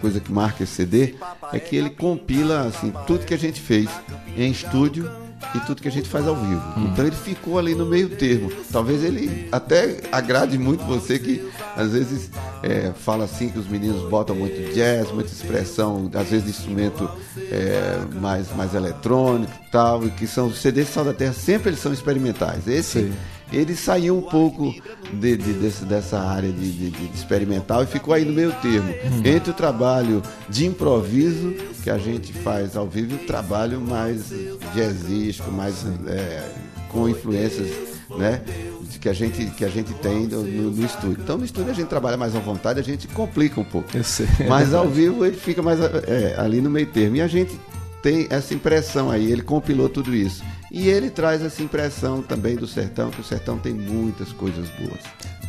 coisa 0.00 0.20
que 0.20 0.30
marca 0.30 0.62
esse 0.62 0.72
CD 0.72 1.14
é 1.52 1.58
que 1.58 1.76
ele 1.76 1.90
compila 1.90 2.66
assim, 2.66 2.92
tudo 3.06 3.24
que 3.24 3.34
a 3.34 3.38
gente 3.38 3.60
fez 3.60 3.88
em 4.36 4.50
estúdio 4.50 5.10
e 5.54 5.60
tudo 5.60 5.82
que 5.82 5.88
a 5.88 5.90
gente 5.90 6.08
faz 6.08 6.26
ao 6.26 6.36
vivo. 6.36 6.62
Hum. 6.76 6.90
Então 6.92 7.06
ele 7.06 7.16
ficou 7.16 7.58
ali 7.58 7.74
no 7.74 7.86
meio 7.86 8.08
termo. 8.08 8.50
Talvez 8.70 9.02
ele 9.04 9.48
até 9.52 10.00
agrade 10.10 10.58
muito 10.58 10.84
você 10.84 11.18
que 11.18 11.46
às 11.76 11.92
vezes 11.92 12.30
é, 12.62 12.92
fala 12.94 13.24
assim 13.24 13.48
que 13.48 13.58
os 13.58 13.66
meninos 13.66 14.08
botam 14.08 14.34
muito 14.36 14.72
jazz, 14.74 15.10
muita 15.10 15.32
expressão, 15.32 16.10
às 16.14 16.28
vezes 16.28 16.48
instrumento 16.48 17.08
é, 17.36 18.00
mais, 18.14 18.54
mais 18.54 18.74
eletrônico 18.74 19.52
e 19.66 19.70
tal, 19.70 20.04
e 20.06 20.10
que 20.10 20.26
são 20.26 20.46
os 20.46 20.58
CDs 20.58 20.86
de 20.86 20.92
Sal 20.92 21.04
da 21.04 21.14
Terra, 21.14 21.32
sempre 21.32 21.70
eles 21.70 21.80
são 21.80 21.92
experimentais. 21.92 22.66
Esse 22.66 23.02
Sim 23.04 23.12
ele 23.52 23.76
saiu 23.76 24.16
um 24.16 24.22
pouco 24.22 24.74
de, 25.12 25.36
de, 25.36 25.52
desse, 25.52 25.84
dessa 25.84 26.18
área 26.18 26.50
de, 26.50 26.90
de, 26.90 27.10
experimental 27.14 27.82
e 27.82 27.86
ficou 27.86 28.14
aí 28.14 28.24
no 28.24 28.32
meio 28.32 28.52
termo. 28.62 28.88
Uhum. 28.88 29.22
Entre 29.24 29.50
o 29.50 29.54
trabalho 29.54 30.22
de 30.48 30.66
improviso 30.66 31.54
que 31.82 31.90
a 31.90 31.98
gente 31.98 32.32
faz 32.32 32.76
ao 32.76 32.88
vivo 32.88 33.12
e 33.12 33.16
o 33.16 33.26
trabalho 33.26 33.80
mais 33.80 34.32
jazzístico, 34.74 35.50
mais 35.50 35.84
é, 36.06 36.48
com 36.88 37.08
influências 37.08 37.70
né, 38.16 38.42
que, 39.00 39.08
a 39.08 39.12
gente, 39.12 39.46
que 39.46 39.64
a 39.64 39.68
gente 39.68 39.92
tem 39.94 40.26
no, 40.26 40.42
no, 40.42 40.84
estúdio. 40.84 41.18
Então 41.22 41.36
no 41.36 41.44
estúdio 41.44 41.70
a 41.70 41.74
gente 41.74 41.88
trabalha 41.88 42.16
mais 42.16 42.36
à 42.36 42.38
vontade, 42.38 42.78
a 42.78 42.82
gente 42.82 43.08
complica 43.08 43.60
um 43.60 43.64
pouco. 43.64 43.88
Mas 44.48 44.72
ao 44.72 44.88
vivo 44.88 45.24
ele 45.24 45.36
fica 45.36 45.62
mais 45.62 45.80
é, 45.80 46.34
ali 46.38 46.60
no 46.60 46.70
meio 46.70 46.86
termo. 46.86 47.16
E 47.16 47.20
a 47.20 47.26
gente 47.26 47.58
tem 48.02 48.26
essa 48.30 48.54
impressão 48.54 49.10
aí, 49.10 49.30
ele 49.30 49.42
compilou 49.42 49.88
tudo 49.88 50.14
isso. 50.14 50.42
E 50.74 50.88
ele 50.88 51.10
traz 51.10 51.42
essa 51.42 51.62
impressão 51.62 52.22
também 52.22 52.56
do 52.56 52.66
sertão, 52.66 53.10
que 53.10 53.20
o 53.20 53.24
sertão 53.24 53.58
tem 53.58 53.74
muitas 53.74 54.32
coisas 54.32 54.70
boas. 54.70 55.00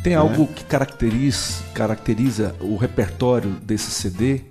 Tem 0.02 0.12
né? 0.12 0.18
algo 0.18 0.46
que 0.46 0.62
caracteriza, 0.64 1.62
caracteriza 1.72 2.54
o 2.60 2.76
repertório 2.76 3.48
desse 3.62 3.90
CD? 3.90 4.42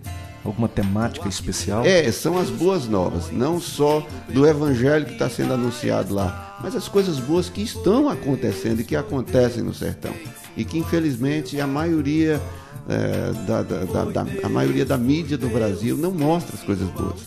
Alguma 0.44 0.68
temática 0.68 1.30
especial? 1.30 1.86
É, 1.86 2.12
são 2.12 2.40
as 2.40 2.50
boas 2.50 2.88
novas, 2.88 3.32
não 3.32 3.62
só 3.62 4.06
do 4.28 4.48
evangelho 4.48 5.06
que 5.06 5.14
está 5.14 5.30
sendo 5.30 5.54
anunciado 5.54 6.12
lá, 6.12 6.58
mas 6.62 6.76
as 6.76 6.88
coisas 6.88 7.20
boas 7.20 7.50
que 7.50 7.62
estão 7.62 8.10
acontecendo 8.10 8.82
e 8.82 8.84
que 8.84 8.96
acontecem 8.96 9.62
no 9.62 9.76
sertão. 9.76 10.12
E 10.56 10.64
que 10.64 10.78
infelizmente 10.78 11.60
a 11.60 11.68
maioria 11.68 12.40
é, 12.88 13.32
da, 13.48 13.62
da, 13.62 14.06
da, 14.06 14.26
a 14.44 14.50
maioria 14.50 14.86
da 14.86 14.98
mídia 14.98 15.38
do 15.38 15.48
Brasil 15.48 15.98
não 15.98 16.12
mostra 16.12 16.56
as 16.56 16.64
coisas 16.64 16.88
boas. 16.90 17.22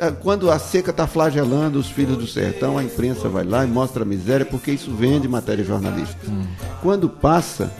É, 0.00 0.10
quando 0.10 0.50
a 0.50 0.58
seca 0.58 0.90
está 0.90 1.06
flagelando 1.06 1.78
os 1.78 1.88
filhos 1.88 2.16
do 2.16 2.26
sertão, 2.26 2.78
a 2.78 2.84
imprensa 2.84 3.28
vai 3.28 3.44
lá 3.44 3.64
e 3.64 3.68
mostra 3.68 4.02
a 4.02 4.06
miséria 4.06 4.46
porque 4.46 4.70
isso 4.70 4.90
vende 4.92 5.28
matéria 5.28 5.64
jornalística. 5.64 6.30
Hum. 6.30 6.46
Quando 6.80 7.08
passa, 7.08 7.72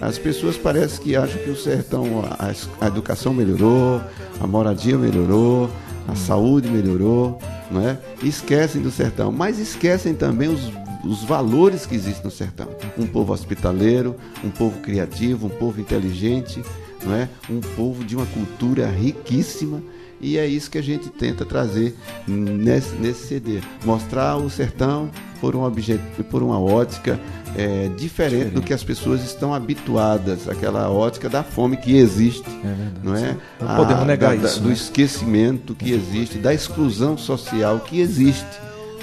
as 0.00 0.18
pessoas 0.18 0.56
parecem 0.56 1.02
que 1.02 1.16
acham 1.16 1.40
que 1.42 1.50
o 1.50 1.56
sertão, 1.56 2.22
a, 2.38 2.52
a 2.84 2.86
educação 2.86 3.32
melhorou, 3.32 4.00
a 4.38 4.46
moradia 4.46 4.98
melhorou, 4.98 5.70
a 6.06 6.12
hum. 6.12 6.16
saúde 6.16 6.68
melhorou, 6.68 7.38
não 7.70 7.80
é? 7.80 7.98
Esquecem 8.22 8.82
do 8.82 8.90
sertão, 8.90 9.32
mas 9.32 9.58
esquecem 9.58 10.14
também 10.14 10.48
os, 10.48 10.70
os 11.06 11.22
valores 11.22 11.86
que 11.86 11.94
existem 11.94 12.24
no 12.24 12.30
sertão. 12.30 12.68
Um 12.98 13.06
povo 13.06 13.32
hospitaleiro, 13.32 14.16
um 14.44 14.50
povo 14.50 14.80
criativo, 14.80 15.46
um 15.46 15.50
povo 15.50 15.80
inteligente, 15.80 16.62
não 17.04 17.14
é? 17.14 17.28
Um 17.48 17.60
povo 17.60 18.04
de 18.04 18.16
uma 18.16 18.26
cultura 18.26 18.88
riquíssima 18.88 19.80
e 20.20 20.38
é 20.38 20.46
isso 20.46 20.70
que 20.70 20.78
a 20.78 20.82
gente 20.82 21.10
tenta 21.10 21.44
trazer 21.44 21.94
nesse, 22.26 22.94
nesse 22.96 23.26
CD. 23.26 23.60
Mostrar 23.84 24.36
o 24.36 24.48
sertão 24.48 25.10
por, 25.40 25.54
um 25.54 25.62
objeto, 25.62 26.24
por 26.24 26.42
uma 26.42 26.58
ótica 26.58 27.20
é, 27.54 27.88
diferente, 27.96 27.98
diferente, 27.98 28.54
do 28.54 28.62
que 28.62 28.72
as 28.72 28.82
pessoas 28.82 29.22
estão 29.22 29.52
habituadas, 29.52 30.48
aquela 30.48 30.90
ótica 30.90 31.28
da 31.28 31.42
fome 31.42 31.76
que 31.76 31.96
existe. 31.96 32.48
É 32.48 32.90
não 33.02 33.14
é? 33.14 33.36
Não 33.60 33.76
podemos 33.76 34.02
a, 34.02 34.06
negar 34.06 34.36
da, 34.36 34.48
isso. 34.48 34.60
Do 34.60 34.68
né? 34.68 34.74
esquecimento 34.74 35.74
que 35.74 35.92
existe, 35.92 36.38
da 36.38 36.54
exclusão 36.54 37.18
social 37.18 37.80
que 37.80 38.00
existe. 38.00 38.46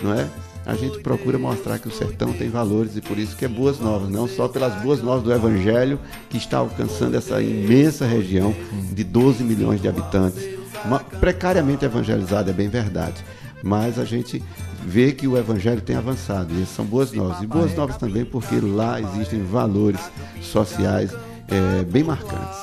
Não 0.01 0.13
é? 0.13 0.27
A 0.65 0.75
gente 0.75 0.99
procura 0.99 1.37
mostrar 1.37 1.79
que 1.79 1.87
o 1.87 1.91
sertão 1.91 2.33
tem 2.33 2.49
valores 2.49 2.95
e 2.95 3.01
por 3.01 3.17
isso 3.17 3.35
que 3.35 3.45
é 3.45 3.47
boas 3.47 3.79
novas, 3.79 4.09
não 4.09 4.27
só 4.27 4.47
pelas 4.47 4.81
boas 4.81 5.01
novas 5.01 5.23
do 5.23 5.33
Evangelho 5.33 5.99
que 6.29 6.37
está 6.37 6.57
alcançando 6.57 7.15
essa 7.15 7.41
imensa 7.41 8.05
região 8.05 8.55
de 8.93 9.03
12 9.03 9.43
milhões 9.43 9.81
de 9.81 9.87
habitantes 9.87 10.53
uma, 10.85 10.99
precariamente 10.99 11.85
evangelizado, 11.85 12.49
é 12.49 12.53
bem 12.53 12.67
verdade. 12.67 13.23
Mas 13.63 13.97
a 13.97 14.03
gente 14.03 14.43
vê 14.85 15.13
que 15.13 15.27
o 15.27 15.37
evangelho 15.37 15.81
tem 15.81 15.95
avançado 15.95 16.53
e 16.53 16.65
são 16.65 16.83
boas 16.83 17.13
novas. 17.13 17.41
E 17.41 17.47
boas 17.47 17.73
novas 17.75 17.97
também 17.97 18.25
porque 18.25 18.59
lá 18.59 18.99
existem 18.99 19.41
valores 19.41 20.01
sociais 20.41 21.11
é, 21.53 21.83
bem 21.83 22.03
marcantes. 22.03 22.57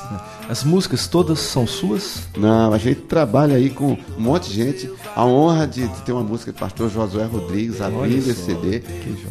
As 0.48 0.64
músicas 0.64 1.07
todas 1.07 1.38
são 1.38 1.64
suas? 1.66 2.24
Não, 2.37 2.72
a 2.72 2.79
gente 2.79 3.03
trabalha 3.03 3.55
aí 3.57 3.70
com 3.70 3.92
um 3.92 4.20
monte 4.20 4.48
de 4.48 4.57
gente. 4.57 4.90
A 5.14 5.24
honra 5.24 5.66
de, 5.66 5.87
de 5.87 6.03
ter 6.03 6.12
uma 6.12 6.24
música 6.24 6.50
do 6.50 6.59
pastor 6.59 6.90
Josué 6.90 7.24
Rodrigues 7.24 7.81
abrindo 7.81 8.29
esse 8.29 8.46
CD. 8.46 8.83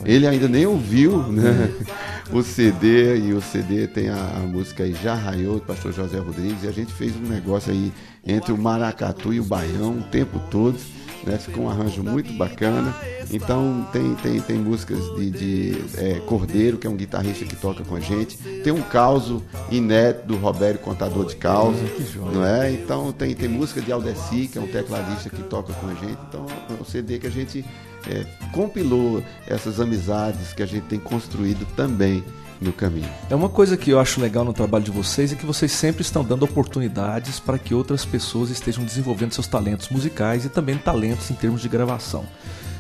Ele 0.06 0.26
ainda 0.26 0.48
nem 0.48 0.66
ouviu 0.66 1.18
né, 1.24 1.70
o 2.32 2.42
CD 2.42 3.18
e 3.18 3.34
o 3.34 3.42
CD 3.42 3.86
tem 3.88 4.08
a, 4.08 4.38
a 4.38 4.40
música 4.40 4.84
aí 4.84 4.96
Já 5.04 5.14
Raiou, 5.14 5.56
do 5.56 5.62
pastor 5.62 5.92
José 5.92 6.20
Rodrigues. 6.20 6.64
E 6.64 6.68
a 6.68 6.72
gente 6.72 6.94
fez 6.94 7.14
um 7.18 7.28
negócio 7.28 7.72
aí 7.72 7.92
entre 8.26 8.54
o 8.54 8.58
maracatu 8.58 9.34
e 9.34 9.42
o 9.42 9.44
baião 9.44 10.00
o 10.00 10.04
tempo 10.04 10.40
todo 10.50 10.78
né? 11.24 11.38
Ficou 11.38 11.66
um 11.66 11.70
arranjo 11.70 12.04
muito 12.04 12.34
bacana. 12.34 12.96
Então 13.32 13.88
tem, 13.92 14.16
tem, 14.16 14.42
tem 14.42 14.58
músicas 14.58 15.00
de, 15.16 15.30
de 15.30 15.84
é, 15.98 16.20
Cordeiro, 16.26 16.78
que 16.78 16.88
é 16.88 16.90
um 16.90 16.96
guitarrista 16.96 17.46
que 17.46 17.56
toca 17.56 17.84
com 17.84 17.96
a 17.96 18.00
gente. 18.00 18.38
Tem 18.38 18.74
um 18.74 18.82
causo 18.82 19.44
inédito 19.70 20.28
do 20.28 20.38
Roberto 20.38 20.82
Contador 20.82 21.26
de 21.26 21.36
Causa. 21.36 21.80
Ah, 21.84 22.32
não 22.32 22.46
é? 22.46 22.72
Então 22.72 23.12
tem, 23.12 23.36
tem 23.36 23.48
música 23.48 23.82
de 23.82 23.92
Aldeci, 23.92 24.48
que 24.48 24.58
é 24.58 24.62
um 24.62 24.68
tecladista 24.68 25.30
que 25.30 25.44
toca 25.44 25.74
com 25.74 25.88
a 25.88 25.94
gente. 25.94 26.18
Então 26.28 26.46
é 26.70 26.82
um 26.82 26.86
CD 26.86 27.20
que 27.20 27.28
a 27.28 27.32
gente 27.32 27.64
é, 28.08 28.26
compilou 28.52 29.24
essas 29.48 29.80
amizades 29.80 30.54
que 30.54 30.64
a 30.64 30.66
gente 30.66 30.86
tem 30.86 31.00
construído 31.00 31.66
também 31.76 32.24
no 32.62 32.74
caminho. 32.74 33.10
É 33.30 33.36
uma 33.36 33.50
coisa 33.50 33.78
que 33.78 33.90
eu 33.90 34.00
acho 34.00 34.20
legal 34.20 34.44
no 34.44 34.54
trabalho 34.54 34.84
de 34.84 34.92
vocês 34.92 35.32
é 35.32 35.36
que 35.36 35.46
vocês 35.46 35.72
sempre 35.72 36.02
estão 36.02 36.24
dando 36.24 36.44
oportunidades 36.44 37.40
para 37.40 37.58
que 37.58 37.74
outras 37.74 38.06
pessoas 38.06 38.50
estejam 38.50 38.84
desenvolvendo 38.84 39.34
seus 39.34 39.48
talentos 39.48 39.90
musicais 39.90 40.46
e 40.46 40.50
também 40.50 40.78
talentos 40.78 41.30
em 41.32 41.36
termos 41.36 41.62
de 41.62 41.70
gravação. 41.70 42.26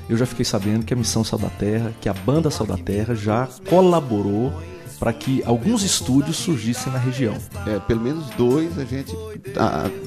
Eu 0.09 0.17
já 0.17 0.25
fiquei 0.25 0.43
sabendo 0.43 0.85
que 0.85 0.93
a 0.93 0.97
Missão 0.97 1.23
Sal 1.23 1.37
da 1.37 1.49
Terra, 1.49 1.93
que 2.01 2.09
a 2.09 2.13
banda 2.13 2.49
Sal 2.49 2.65
da 2.65 2.77
Terra 2.77 3.13
já 3.13 3.47
colaborou 3.69 4.51
para 4.99 5.13
que 5.13 5.41
alguns 5.45 5.81
estúdios 5.83 6.37
surgissem 6.37 6.91
na 6.91 6.99
região. 6.99 7.35
É, 7.65 7.79
pelo 7.79 8.01
menos 8.01 8.29
dois 8.31 8.77
a 8.77 8.83
gente 8.83 9.15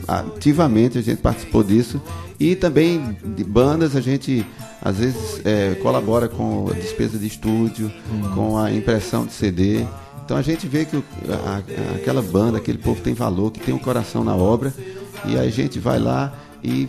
ativamente 0.06 0.98
a 0.98 1.00
gente 1.00 1.20
participou 1.20 1.64
disso 1.64 2.00
e 2.38 2.54
também 2.54 3.16
de 3.24 3.42
bandas 3.42 3.96
a 3.96 4.00
gente 4.00 4.46
às 4.82 4.98
vezes 4.98 5.40
é, 5.44 5.74
colabora 5.76 6.28
com 6.28 6.68
a 6.70 6.74
despesa 6.74 7.18
de 7.18 7.26
estúdio, 7.26 7.90
hum. 8.12 8.34
com 8.34 8.58
a 8.58 8.70
impressão 8.72 9.24
de 9.24 9.32
CD. 9.32 9.86
Então 10.24 10.36
a 10.36 10.42
gente 10.42 10.66
vê 10.66 10.84
que 10.84 10.96
o, 10.96 11.04
a, 11.46 11.94
aquela 11.96 12.20
banda, 12.20 12.58
aquele 12.58 12.78
povo 12.78 13.00
tem 13.00 13.14
valor, 13.14 13.50
que 13.50 13.60
tem 13.60 13.72
um 13.72 13.78
coração 13.78 14.22
na 14.22 14.34
obra 14.34 14.74
e 15.24 15.38
a 15.38 15.48
gente 15.48 15.78
vai 15.78 15.98
lá 15.98 16.32
e 16.62 16.88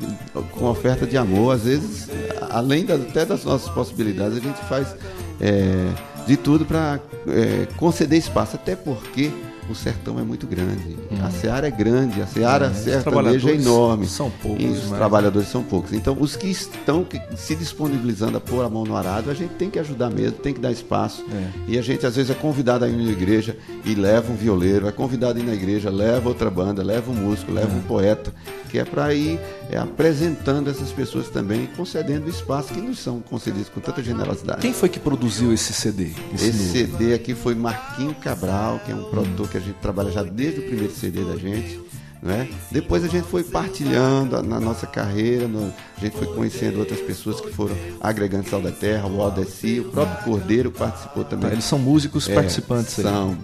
com 0.51 0.65
oferta 0.65 1.05
de 1.05 1.17
amor, 1.17 1.55
às 1.55 1.63
vezes, 1.63 2.07
além 2.51 2.85
da, 2.85 2.95
até 2.95 3.25
das 3.25 3.43
nossas 3.43 3.69
possibilidades, 3.73 4.37
a 4.37 4.41
gente 4.41 4.59
faz 4.65 4.95
é, 5.41 5.87
de 6.25 6.37
tudo 6.37 6.65
para 6.65 6.99
é, 7.27 7.67
conceder 7.77 8.17
espaço, 8.17 8.55
até 8.55 8.75
porque 8.75 9.31
o 9.69 9.75
sertão 9.75 10.19
é 10.19 10.23
muito 10.23 10.45
grande. 10.45 10.97
Hum. 11.11 11.17
A 11.23 11.29
seara 11.29 11.67
é 11.67 11.71
grande, 11.71 12.21
a 12.21 12.27
seara 12.27 12.67
é, 12.67 12.73
sertaneja 12.73 13.49
é 13.49 13.55
enorme. 13.55 14.07
São 14.07 14.29
poucos. 14.29 14.63
E 14.63 14.67
os 14.67 14.85
mas... 14.85 14.97
trabalhadores 14.97 15.47
são 15.47 15.63
poucos. 15.63 15.93
Então, 15.93 16.17
os 16.19 16.35
que 16.35 16.47
estão 16.47 17.05
se 17.35 17.55
disponibilizando 17.55 18.37
a 18.37 18.41
pôr 18.41 18.63
a 18.63 18.69
mão 18.69 18.83
no 18.83 18.95
arado, 18.95 19.29
a 19.29 19.33
gente 19.33 19.51
tem 19.51 19.69
que 19.69 19.79
ajudar 19.79 20.09
mesmo, 20.09 20.37
tem 20.37 20.53
que 20.53 20.59
dar 20.59 20.71
espaço. 20.71 21.23
É. 21.31 21.49
E 21.67 21.77
a 21.77 21.81
gente, 21.81 22.05
às 22.05 22.15
vezes, 22.15 22.31
é 22.31 22.35
convidado 22.35 22.85
a 22.85 22.89
ir 22.89 22.95
na 22.95 23.11
igreja 23.11 23.57
e 23.85 23.95
leva 23.95 24.31
um 24.31 24.35
violeiro, 24.35 24.87
é 24.87 24.91
convidado 24.91 25.39
a 25.39 25.41
ir 25.41 25.45
na 25.45 25.53
igreja, 25.53 25.89
leva 25.89 26.27
outra 26.27 26.49
banda, 26.49 26.83
leva 26.83 27.11
um 27.11 27.15
músico, 27.15 27.51
leva 27.51 27.71
é. 27.73 27.77
um 27.77 27.81
poeta, 27.81 28.33
que 28.69 28.79
é 28.79 28.85
para 28.85 29.13
ir 29.13 29.39
é, 29.73 29.77
apresentando 29.79 30.69
essas 30.69 30.91
pessoas 30.91 31.29
também, 31.29 31.67
concedendo 31.75 32.29
espaço 32.29 32.71
que 32.73 32.79
nos 32.79 32.99
são 32.99 33.19
concedidos 33.19 33.69
com 33.69 33.79
tanta 33.79 34.03
generosidade. 34.03 34.61
Quem 34.61 34.71
foi 34.71 34.87
que 34.87 34.99
produziu 34.99 35.51
esse 35.51 35.73
CD? 35.73 36.11
Esse, 36.31 36.49
esse 36.49 36.71
CD 36.71 37.15
aqui 37.15 37.33
foi 37.33 37.55
Marquinho 37.55 38.13
Cabral, 38.13 38.79
que 38.85 38.91
é 38.91 38.95
um 38.95 39.05
produtor 39.05 39.49
que 39.49 39.57
a 39.57 39.59
gente 39.59 39.77
trabalha 39.81 40.11
já 40.11 40.21
desde 40.21 40.59
o 40.59 40.63
primeiro 40.63 40.93
CD 40.93 41.23
da 41.23 41.35
gente. 41.37 41.81
Né? 42.21 42.47
Depois 42.71 43.03
a 43.03 43.07
gente 43.07 43.27
foi 43.27 43.43
partilhando 43.43 44.41
na 44.43 44.59
nossa 44.59 44.85
carreira, 44.85 45.47
no, 45.47 45.73
a 45.97 45.99
gente 45.99 46.15
foi 46.15 46.27
conhecendo 46.27 46.77
outras 46.79 47.01
pessoas 47.01 47.41
que 47.41 47.51
foram 47.51 47.75
agregando 47.99 48.47
Sal 48.47 48.61
da 48.61 48.71
Terra, 48.71 49.07
o 49.07 49.21
Aldeci, 49.21 49.79
o 49.79 49.85
próprio 49.85 50.23
Cordeiro 50.23 50.71
participou 50.71 51.25
também. 51.25 51.51
Eles 51.51 51.65
são 51.65 51.79
músicos 51.79 52.29
é, 52.29 52.35
participantes 52.35 52.99
aí. 52.99 53.05
São 53.05 53.37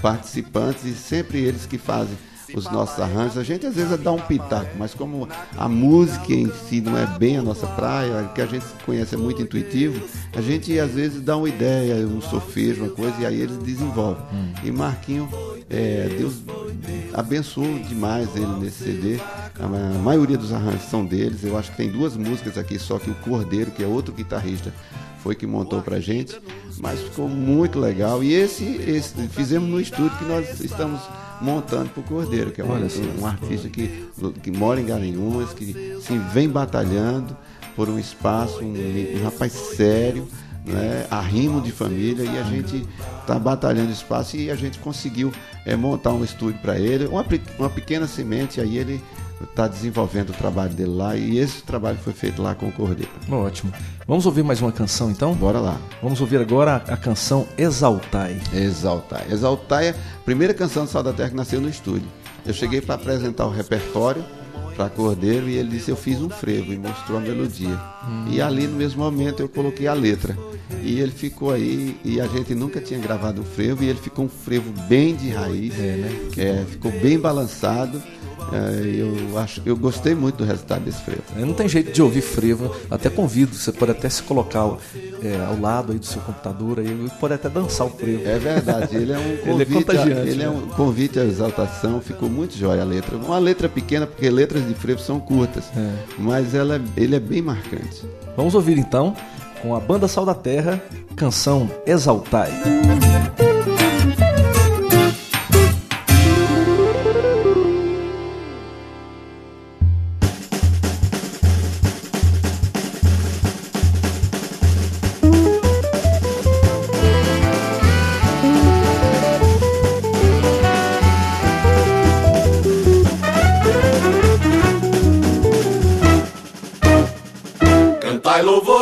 participantes 0.00 0.84
e 0.84 0.94
sempre 0.94 1.40
eles 1.40 1.66
que 1.66 1.76
fazem 1.76 2.16
os 2.54 2.70
nossos 2.70 2.98
arranjos. 3.00 3.38
A 3.38 3.42
gente 3.42 3.66
às 3.66 3.74
vezes 3.74 3.98
dá 4.00 4.12
um 4.12 4.20
pitaco, 4.20 4.70
mas 4.78 4.94
como 4.94 5.28
a 5.56 5.68
música 5.68 6.32
em 6.32 6.50
si 6.68 6.80
não 6.80 6.96
é 6.96 7.06
bem 7.18 7.38
a 7.38 7.42
nossa 7.42 7.66
praia, 7.66 8.30
que 8.34 8.40
a 8.40 8.46
gente 8.46 8.64
conhece 8.84 9.14
é 9.14 9.18
muito 9.18 9.42
intuitivo, 9.42 10.02
a 10.36 10.40
gente 10.40 10.78
às 10.78 10.92
vezes 10.92 11.20
dá 11.20 11.36
uma 11.36 11.48
ideia, 11.48 12.06
um 12.06 12.20
sofejo, 12.20 12.84
uma 12.84 12.92
coisa, 12.92 13.14
e 13.20 13.26
aí 13.26 13.40
eles 13.40 13.56
desenvolvem. 13.58 14.22
Hum. 14.32 14.52
E 14.64 14.70
Marquinho, 14.70 15.28
é, 15.68 16.08
Deus 16.18 16.34
abençoou 17.14 17.78
demais 17.80 18.34
ele 18.36 18.58
nesse 18.58 18.84
CD. 18.84 19.18
A 19.58 19.98
maioria 19.98 20.36
dos 20.36 20.52
arranjos 20.52 20.84
são 20.84 21.04
deles. 21.04 21.44
Eu 21.44 21.56
acho 21.56 21.70
que 21.70 21.76
tem 21.76 21.90
duas 21.90 22.16
músicas 22.16 22.58
aqui, 22.58 22.78
só 22.78 22.98
que 22.98 23.10
o 23.10 23.14
Cordeiro, 23.16 23.70
que 23.70 23.82
é 23.82 23.86
outro 23.86 24.12
guitarrista, 24.12 24.72
foi 25.22 25.34
que 25.34 25.46
montou 25.46 25.80
pra 25.80 26.00
gente, 26.00 26.40
mas 26.78 27.00
ficou 27.00 27.28
muito 27.28 27.78
legal. 27.78 28.22
E 28.24 28.32
esse, 28.32 28.64
esse 28.64 29.28
fizemos 29.28 29.68
no 29.68 29.80
estúdio 29.80 30.16
que 30.18 30.24
nós 30.24 30.60
estamos 30.60 31.00
montando 31.42 31.90
para 31.90 32.00
o 32.00 32.04
Cordeiro, 32.04 32.52
que 32.52 32.60
é 32.60 32.64
um, 32.64 32.68
um, 33.20 33.26
artista 33.26 33.68
que, 33.68 34.06
que 34.42 34.50
mora 34.50 34.80
em 34.80 34.86
Garanhuns, 34.86 35.52
que 35.52 35.98
se 36.00 36.16
vem 36.32 36.48
batalhando 36.48 37.36
por 37.74 37.88
um 37.88 37.98
espaço, 37.98 38.62
um, 38.62 38.74
um 39.18 39.24
rapaz 39.24 39.52
sério, 39.52 40.28
né, 40.64 41.06
arrimo 41.10 41.60
de 41.60 41.72
família, 41.72 42.24
e 42.24 42.38
a 42.38 42.44
gente 42.44 42.86
está 43.20 43.38
batalhando 43.38 43.90
espaço 43.90 44.36
e 44.36 44.50
a 44.50 44.54
gente 44.54 44.78
conseguiu 44.78 45.32
é, 45.66 45.74
montar 45.74 46.12
um 46.12 46.22
estúdio 46.22 46.60
para 46.60 46.78
ele, 46.78 47.06
uma, 47.06 47.24
uma 47.58 47.70
pequena 47.70 48.06
semente, 48.06 48.60
aí 48.60 48.78
ele 48.78 49.02
está 49.44 49.68
desenvolvendo 49.68 50.30
o 50.30 50.32
trabalho 50.32 50.72
dele 50.72 50.90
lá 50.90 51.16
e 51.16 51.38
esse 51.38 51.62
trabalho 51.62 51.98
foi 51.98 52.12
feito 52.12 52.42
lá 52.42 52.54
com 52.54 52.68
o 52.68 52.72
Cordeiro. 52.72 53.10
Ótimo. 53.30 53.72
Vamos 54.06 54.26
ouvir 54.26 54.42
mais 54.42 54.60
uma 54.60 54.72
canção 54.72 55.10
então? 55.10 55.34
Bora 55.34 55.60
lá. 55.60 55.78
Vamos 56.02 56.20
ouvir 56.20 56.38
agora 56.38 56.76
a, 56.76 56.96
canção 56.96 57.46
Exaltai. 57.56 58.40
Exaltai. 58.52 59.26
Exaltai 59.30 59.88
é 59.88 59.90
a 59.90 60.24
primeira 60.24 60.54
canção 60.54 60.84
do 60.84 60.90
Sal 60.90 61.02
da 61.02 61.12
Terra 61.12 61.30
que 61.30 61.36
nasceu 61.36 61.60
no 61.60 61.68
estúdio. 61.68 62.08
Eu 62.44 62.52
cheguei 62.52 62.80
para 62.80 62.96
apresentar 62.96 63.46
o 63.46 63.50
repertório 63.50 64.24
para 64.76 64.88
Cordeiro 64.88 65.48
e 65.48 65.56
ele 65.56 65.68
disse 65.68 65.90
eu 65.90 65.96
fiz 65.96 66.20
um 66.20 66.28
frevo 66.28 66.72
e 66.72 66.78
mostrou 66.78 67.18
a 67.18 67.20
melodia. 67.20 67.78
Hum. 68.04 68.26
E 68.30 68.40
ali 68.40 68.66
no 68.66 68.76
mesmo 68.76 69.02
momento 69.02 69.40
eu 69.40 69.48
coloquei 69.48 69.86
a 69.86 69.94
letra. 69.94 70.36
E 70.82 70.98
ele 70.98 71.12
ficou 71.12 71.52
aí 71.52 71.96
e 72.04 72.20
a 72.20 72.26
gente 72.26 72.54
nunca 72.54 72.80
tinha 72.80 72.98
gravado 72.98 73.40
um 73.40 73.44
frevo 73.44 73.84
e 73.84 73.88
ele 73.88 73.98
ficou 73.98 74.24
um 74.24 74.28
frevo 74.28 74.72
bem 74.88 75.14
de 75.14 75.30
raiz. 75.30 75.74
É, 75.78 75.96
né? 75.96 76.30
É, 76.36 76.64
ficou 76.68 76.90
bem 76.90 77.18
balançado 77.18 78.02
eu, 78.54 79.38
acho, 79.38 79.62
eu 79.64 79.76
gostei 79.76 80.14
muito 80.14 80.36
do 80.36 80.44
resultado 80.44 80.84
desse 80.84 81.02
frevo. 81.02 81.22
É, 81.36 81.44
não 81.44 81.54
tem 81.54 81.68
jeito 81.68 81.92
de 81.92 82.02
ouvir 82.02 82.20
frevo, 82.20 82.74
até 82.90 83.08
convido, 83.08 83.54
você 83.54 83.72
pode 83.72 83.92
até 83.92 84.08
se 84.08 84.22
colocar 84.22 84.76
é, 85.22 85.44
ao 85.46 85.60
lado 85.60 85.92
aí 85.92 85.98
do 85.98 86.06
seu 86.06 86.20
computador, 86.22 86.78
aí 86.78 87.08
pode 87.20 87.34
até 87.34 87.48
dançar 87.48 87.86
o 87.86 87.90
frevo. 87.90 88.26
É 88.28 88.38
verdade, 88.38 88.96
ele 88.96 89.12
é 89.12 89.18
um 89.18 89.36
convite, 89.38 89.90
ele 90.00 90.12
é. 90.12 90.32
Ele 90.32 90.42
é 90.42 90.46
né? 90.46 90.50
um 90.50 90.68
convite 90.68 91.18
à 91.18 91.24
exaltação, 91.24 92.00
ficou 92.00 92.28
muito 92.28 92.56
jóia 92.56 92.82
a 92.82 92.84
letra. 92.84 93.16
Uma 93.16 93.38
letra 93.38 93.68
pequena, 93.68 94.06
porque 94.06 94.28
letras 94.30 94.66
de 94.66 94.74
frevo 94.74 95.00
são 95.00 95.20
curtas, 95.20 95.64
é. 95.76 95.92
mas 96.18 96.54
ela, 96.54 96.80
ele 96.96 97.16
é 97.16 97.20
bem 97.20 97.42
marcante. 97.42 98.02
Vamos 98.36 98.54
ouvir 98.54 98.78
então, 98.78 99.14
com 99.60 99.74
a 99.74 99.80
banda 99.80 100.08
Sal 100.08 100.24
da 100.24 100.34
Terra, 100.34 100.82
canção 101.16 101.70
Exaltai. 101.86 102.50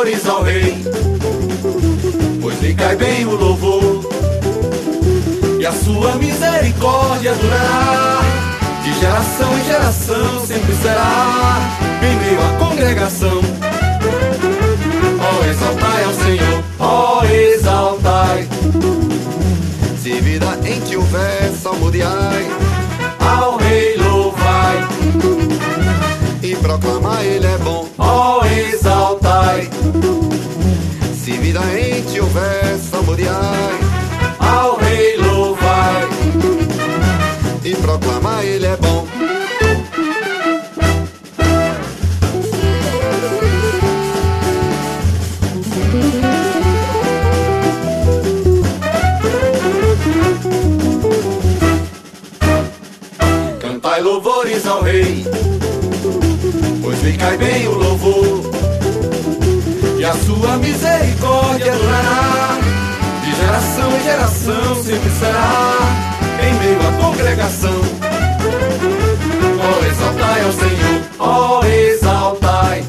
Louvores 0.01 0.27
ao 0.27 0.41
Rei, 0.41 0.83
pois 2.41 2.59
lhe 2.59 2.73
cai 2.73 2.95
bem 2.95 3.25
o 3.25 3.35
louvor, 3.35 4.09
e 5.59 5.65
a 5.65 5.71
sua 5.71 6.15
misericórdia 6.15 7.35
durará, 7.35 8.21
de 8.83 8.99
geração 8.99 9.57
em 9.59 9.63
geração 9.63 10.45
sempre 10.45 10.73
será, 10.75 11.59
em 12.01 12.15
meio 12.15 12.41
à 12.41 12.57
congregação. 12.57 13.41
Ó 15.19 15.39
oh, 15.39 15.45
exaltai 15.45 16.03
ao 16.03 16.13
Senhor, 16.13 16.63
ó 16.79 17.19
oh, 17.19 17.25
exaltai. 17.25 18.47
Se 20.01 20.13
vida 20.19 20.57
em 20.65 20.79
ti 20.79 20.97
houver, 20.97 21.51
salmodiai, 21.61 22.47
ao 23.19 23.57
Rei 23.57 23.97
louvai, 23.97 24.87
e 26.41 26.55
proclama 26.55 27.21
Ele 27.23 27.45
é 27.45 27.57
bom, 27.59 27.87
Ao 34.39 34.77
rei 34.77 35.17
louvai. 35.17 36.07
E 37.63 37.75
proclama 37.75 38.41
ele 38.41 38.65
é 38.65 38.77
bom. 38.77 39.05
Cantai 53.59 54.01
louvores 54.01 54.65
ao 54.65 54.81
rei, 54.83 55.25
pois 56.81 57.03
lhe 57.03 57.17
cai 57.17 57.37
bem 57.37 57.67
o 57.67 57.73
louvor 57.73 58.51
e 59.99 60.03
a 60.05 60.13
sua 60.13 60.57
misericórdia 60.57 61.73
durará 61.73 62.80
geração 63.41 63.97
em 63.97 64.03
geração 64.03 64.83
sempre 64.83 65.09
será, 65.09 65.77
em 66.47 66.53
meio 66.59 66.79
à 66.87 66.91
congregação. 67.03 67.81
Oh, 69.63 69.85
exaltai 69.85 70.43
ao 70.43 70.51
Senhor, 70.51 71.01
oh, 71.19 71.65
exaltai. 71.65 72.83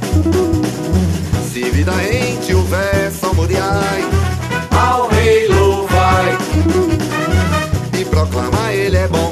Se 1.53 1.63
vida 1.71 1.93
em 2.05 2.37
ti 2.41 2.55
houver, 2.55 3.11
salmodiai 3.13 4.05
Ao 4.71 5.09
rei 5.09 5.49
louvai, 5.49 6.39
e 7.99 8.05
proclama 8.05 8.73
ele 8.73 8.97
é 8.97 9.09
bom. 9.09 9.32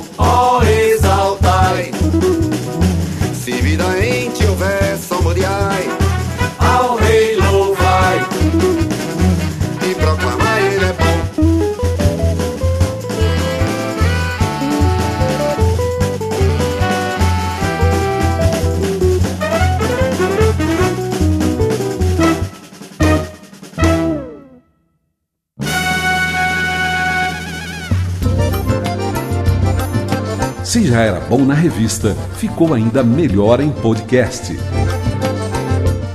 Já 30.91 31.03
era 31.03 31.21
bom 31.21 31.45
na 31.45 31.55
revista, 31.55 32.17
ficou 32.35 32.75
ainda 32.75 33.05
melhor 33.05 33.61
em 33.61 33.71
podcast. 33.71 34.59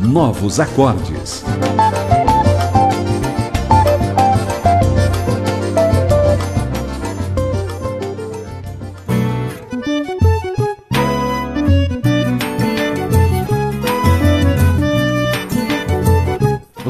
Novos 0.01 0.59
acordes. 0.59 1.45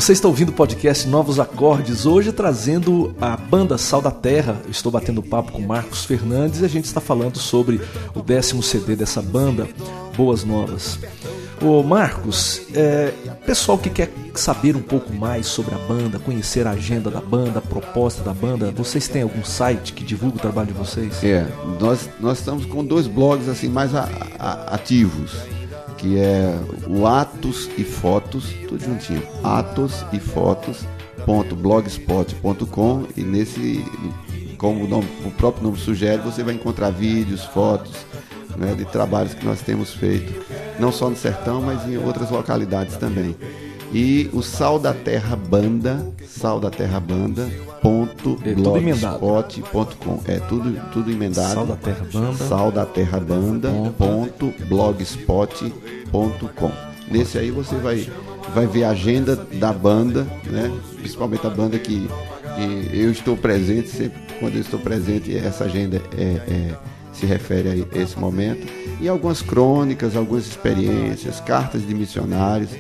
Você 0.06 0.12
está 0.14 0.28
ouvindo 0.28 0.50
o 0.50 0.54
podcast 0.54 1.08
Novos 1.08 1.40
Acordes, 1.40 2.06
hoje 2.06 2.32
trazendo 2.32 3.16
a 3.20 3.36
banda 3.36 3.76
Sal 3.76 4.04
da 4.04 4.12
Terra. 4.12 4.62
Estou 4.70 4.92
batendo 4.92 5.24
papo 5.24 5.52
com 5.52 5.60
Marcos 5.64 6.06
Fernandes 6.06 6.62
e 6.62 6.66
a 6.66 6.68
gente 6.68 6.86
está 6.86 7.02
falando 7.02 7.40
sobre 7.40 7.82
o 8.14 8.22
décimo 8.22 8.62
CD 8.62 8.96
dessa 8.96 9.20
banda, 9.20 9.68
Boas 10.16 10.44
Novas. 10.44 11.00
Ô 11.60 11.82
Marcos, 11.82 12.62
é, 12.76 13.14
pessoal 13.48 13.80
que 13.80 13.90
quer 13.90 14.12
saber 14.36 14.76
um 14.76 14.82
pouco 14.82 15.12
mais 15.12 15.48
sobre 15.48 15.74
a 15.74 15.78
banda, 15.80 16.20
conhecer 16.20 16.68
a 16.68 16.72
agenda 16.72 17.10
da 17.10 17.20
banda, 17.22 17.58
a 17.58 17.62
proposta 17.64 18.22
da 18.22 18.34
banda, 18.34 18.70
vocês 18.76 19.08
têm 19.08 19.24
algum 19.24 19.44
site 19.44 19.92
que 19.94 20.04
divulga 20.04 20.36
o 20.36 20.40
trabalho 20.40 20.68
de 20.68 20.74
vocês? 20.74 21.24
É, 21.24 21.48
nós, 21.80 22.08
nós 22.20 22.38
estamos 22.38 22.64
com 22.68 22.86
dois 22.86 23.08
blogs 23.08 23.50
assim 23.50 23.70
mais 23.70 23.96
a- 23.96 24.08
a- 24.38 24.76
ativos, 24.76 25.32
que 26.06 26.20
é 26.20 26.56
o 26.88 27.08
Atos 27.08 27.68
e 27.80 27.84
Fotos, 27.84 28.46
tudo 28.70 28.84
juntinho, 28.86 29.24
Atos 29.44 30.06
e 30.14 30.20
Fotos.blogspot.com 30.20 33.06
e 33.18 33.22
nesse, 33.22 33.84
como 34.56 34.86
o, 34.86 34.88
nome- 34.88 35.08
o 35.26 35.32
próprio 35.32 35.64
nome 35.64 35.80
sugere, 35.80 36.22
você 36.22 36.44
vai 36.44 36.54
encontrar 36.54 36.92
vídeos, 36.92 37.44
fotos 37.46 38.06
né, 38.56 38.76
de 38.76 38.86
trabalhos 38.86 39.34
que 39.34 39.44
nós 39.44 39.62
temos 39.62 39.96
feito, 39.96 40.32
não 40.80 40.92
só 40.92 41.10
no 41.10 41.16
Sertão, 41.16 41.60
mas 41.64 41.90
em 41.90 41.98
outras 41.98 42.30
localidades 42.30 42.98
também. 42.98 43.36
E 43.94 44.30
o 44.34 44.42
Sal 44.42 44.80
da 44.80 44.94
Terra 44.94 45.36
Banda, 45.36 46.06
Sal 46.28 46.60
da 46.60 46.70
Terra 46.70 47.00
Banda, 47.00 47.48
ponto 47.82 48.38
É 48.44 48.54
tudo 48.54 48.78
emendado. 48.78 49.20
blogspot.com. 49.20 50.20
É 50.26 50.40
tudo, 50.40 50.76
tudo 50.92 51.12
emendado. 51.12 51.54
Sal 51.54 51.66
da 51.66 51.76
Terra 51.76 52.06
Banda. 52.12 52.34
Sal 52.46 52.72
da 52.72 52.86
Terra 52.86 53.20
Banda, 53.20 53.70
ponto 53.98 54.54
blogspot.com. 54.68 56.72
Nesse 57.10 57.38
aí 57.38 57.52
você 57.52 57.76
vai, 57.76 58.08
vai 58.54 58.66
ver 58.66 58.86
a 58.86 58.90
agenda 58.90 59.36
da 59.36 59.72
banda, 59.72 60.26
né? 60.46 60.72
Principalmente 60.98 61.46
a 61.46 61.50
banda 61.50 61.78
que, 61.78 62.08
que 62.56 62.98
eu 62.98 63.12
estou 63.12 63.38
presente, 63.38 63.90
sempre 63.90 64.20
quando 64.40 64.56
eu 64.56 64.62
estou 64.62 64.80
presente, 64.80 65.36
essa 65.38 65.66
agenda 65.66 66.02
é, 66.18 66.24
é- 66.24 66.76
se 67.14 67.26
refere 67.26 67.70
a 67.70 67.98
esse 67.98 68.20
momento. 68.20 68.68
E 69.00 69.08
algumas 69.08 69.42
crônicas, 69.42 70.18
algumas 70.18 70.46
experiências, 70.48 71.40
cartas 71.40 71.88
de 71.88 71.94
missionários. 71.94 72.72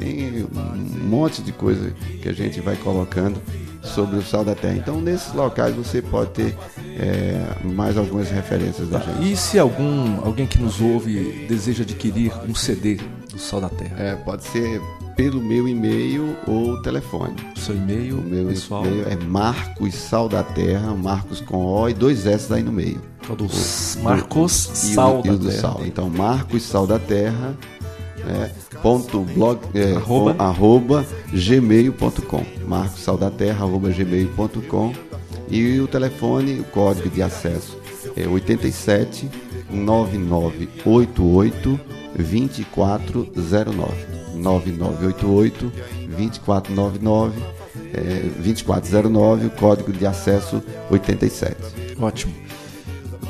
Tem 0.00 0.44
um 0.44 1.06
monte 1.08 1.42
de 1.42 1.52
coisa 1.52 1.92
que 2.22 2.28
a 2.28 2.32
gente 2.32 2.60
vai 2.60 2.74
colocando 2.76 3.40
sobre 3.82 4.16
o 4.18 4.22
sal 4.22 4.44
da 4.44 4.54
terra. 4.54 4.76
Então, 4.76 5.00
nesses 5.00 5.32
locais 5.34 5.74
você 5.74 6.00
pode 6.00 6.30
ter 6.30 6.56
é, 6.98 7.42
mais 7.64 7.96
algumas 7.98 8.30
referências 8.30 8.88
da 8.88 8.98
gente. 8.98 9.32
E 9.32 9.36
se 9.36 9.58
algum 9.58 10.20
alguém 10.24 10.46
que 10.46 10.58
nos 10.58 10.80
ouve 10.80 11.46
deseja 11.48 11.82
adquirir 11.82 12.32
um 12.48 12.54
CD 12.54 12.98
do 13.30 13.38
Sal 13.38 13.60
da 13.60 13.68
Terra? 13.68 13.96
É, 13.98 14.14
pode 14.16 14.44
ser 14.44 14.80
pelo 15.16 15.40
meu 15.42 15.66
e-mail 15.68 16.36
ou 16.46 16.80
telefone. 16.82 17.34
O 17.56 17.58
seu 17.60 17.74
e-mail 17.76 18.18
O 18.18 18.22
meu 18.22 18.46
pessoal 18.48 18.84
e-mail 18.86 19.06
é 19.08 19.16
Marcos 19.16 19.94
Sal 19.94 20.28
da 20.28 20.42
Terra, 20.42 20.94
Marcos 20.94 21.40
com 21.40 21.64
O 21.64 21.88
e 21.88 21.94
dois 21.94 22.26
S 22.26 22.52
aí 22.52 22.62
no 22.62 22.72
meio. 22.72 23.00
é 23.28 23.32
o 23.32 23.36
do 23.36 23.44
O- 23.46 24.02
Marcos 24.02 24.66
e 24.66 24.90
o- 24.92 24.94
Sal 24.94 25.22
e 25.24 25.28
o 25.28 25.32
da 25.32 25.38
do 25.38 25.48
Terra. 25.48 25.60
Sal. 25.60 25.80
Então, 25.86 26.08
Marcos 26.10 26.62
Sal 26.62 26.86
da 26.86 26.98
Terra, 26.98 27.56
né, 28.24 28.50
ponto 28.82 29.20
blog, 29.20 29.60
é, 29.74 29.94
Arroba. 29.96 30.34
com- 30.34 30.42
arroba 30.42 31.06
gmail.com. 31.32 32.44
Marcos 32.66 33.00
Sal 33.02 33.16
da 33.18 33.30
Terra, 33.30 33.64
arroba 33.64 33.90
gmail.com. 33.90 34.92
E 35.48 35.80
o 35.80 35.86
telefone, 35.88 36.60
o 36.60 36.64
código 36.64 37.08
de 37.10 37.22
acesso 37.22 37.76
é 38.16 38.26
87 38.28 39.28
9988 39.70 41.78
2409. 42.16 44.20
9988 44.36 45.72
2499 46.16 47.32
é, 47.92 48.22
2409, 48.42 49.46
o 49.46 49.50
código 49.50 49.92
de 49.92 50.06
acesso 50.06 50.62
87. 50.90 51.56
Ótimo. 52.00 52.32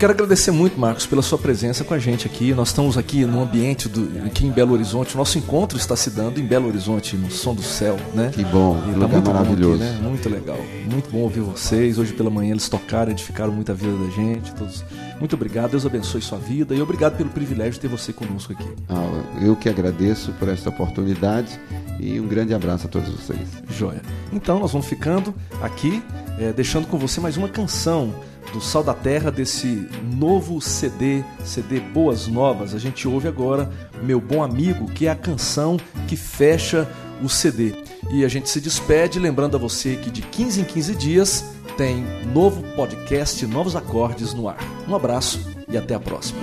Quero 0.00 0.14
agradecer 0.14 0.50
muito, 0.50 0.80
Marcos, 0.80 1.04
pela 1.04 1.20
sua 1.20 1.36
presença 1.36 1.84
com 1.84 1.92
a 1.92 1.98
gente 1.98 2.26
aqui. 2.26 2.54
Nós 2.54 2.68
estamos 2.68 2.96
aqui 2.96 3.26
no 3.26 3.42
ambiente 3.42 3.86
do, 3.86 4.24
aqui 4.24 4.46
em 4.46 4.50
Belo 4.50 4.72
Horizonte. 4.72 5.14
O 5.14 5.18
nosso 5.18 5.36
encontro 5.36 5.76
está 5.76 5.94
se 5.94 6.08
dando 6.08 6.40
em 6.40 6.42
Belo 6.46 6.68
Horizonte, 6.68 7.18
no 7.18 7.30
Som 7.30 7.54
do 7.54 7.62
Céu, 7.62 7.98
né? 8.14 8.30
Que 8.32 8.42
bom, 8.42 8.78
E 8.88 8.94
que 8.94 8.98
tá 8.98 9.06
lugar 9.06 9.22
maravilhoso. 9.22 9.82
aqui, 9.82 9.92
né? 9.92 10.00
Muito 10.02 10.26
legal. 10.30 10.56
Muito 10.90 11.10
bom 11.10 11.18
ouvir 11.18 11.40
vocês. 11.40 11.98
Hoje 11.98 12.14
pela 12.14 12.30
manhã 12.30 12.52
eles 12.52 12.66
tocaram, 12.66 13.12
edificaram 13.12 13.52
muito 13.52 13.72
a 13.72 13.74
vida 13.74 13.92
da 13.92 14.10
gente. 14.10 14.54
Todos. 14.54 14.82
Muito 15.18 15.34
obrigado. 15.36 15.72
Deus 15.72 15.84
abençoe 15.84 16.22
sua 16.22 16.38
vida 16.38 16.74
e 16.74 16.80
obrigado 16.80 17.18
pelo 17.18 17.28
privilégio 17.28 17.72
de 17.74 17.80
ter 17.80 17.88
você 17.88 18.10
conosco 18.10 18.54
aqui. 18.54 18.72
Ah, 18.88 19.22
eu 19.42 19.54
que 19.54 19.68
agradeço 19.68 20.32
por 20.38 20.48
esta 20.48 20.70
oportunidade 20.70 21.60
e 21.98 22.18
um 22.18 22.26
grande 22.26 22.54
abraço 22.54 22.86
a 22.86 22.88
todos 22.88 23.06
vocês. 23.10 23.46
Joia. 23.68 24.00
Então 24.32 24.60
nós 24.60 24.72
vamos 24.72 24.86
ficando 24.86 25.34
aqui, 25.60 26.02
eh, 26.38 26.54
deixando 26.56 26.86
com 26.86 26.96
você 26.96 27.20
mais 27.20 27.36
uma 27.36 27.50
canção 27.50 28.14
do 28.52 28.60
Sal 28.60 28.82
da 28.82 28.94
Terra 28.94 29.30
desse 29.30 29.88
novo 30.16 30.60
CD, 30.60 31.22
CD 31.44 31.80
Boas 31.80 32.26
Novas. 32.26 32.74
A 32.74 32.78
gente 32.78 33.06
ouve 33.06 33.28
agora 33.28 33.70
Meu 34.02 34.20
Bom 34.20 34.42
Amigo, 34.42 34.90
que 34.90 35.06
é 35.06 35.10
a 35.10 35.16
canção 35.16 35.78
que 36.08 36.16
fecha 36.16 36.88
o 37.22 37.28
CD. 37.28 37.74
E 38.10 38.24
a 38.24 38.28
gente 38.28 38.48
se 38.48 38.60
despede 38.60 39.18
lembrando 39.18 39.56
a 39.56 39.58
você 39.58 39.96
que 39.96 40.10
de 40.10 40.22
15 40.22 40.60
em 40.60 40.64
15 40.64 40.94
dias 40.94 41.44
tem 41.76 42.04
novo 42.32 42.62
podcast 42.74 43.46
Novos 43.46 43.76
Acordes 43.76 44.34
no 44.34 44.48
ar. 44.48 44.58
Um 44.88 44.94
abraço 44.94 45.40
e 45.68 45.76
até 45.76 45.94
a 45.94 46.00
próxima. 46.00 46.40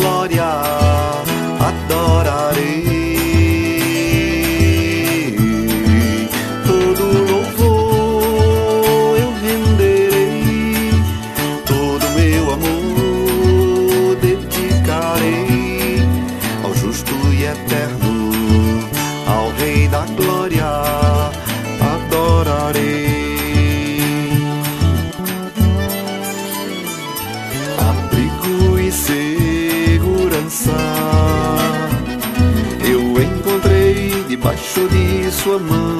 glória 0.00 0.48
adorarei. 1.60 2.89
sua 35.42 35.58
mão. 35.58 35.98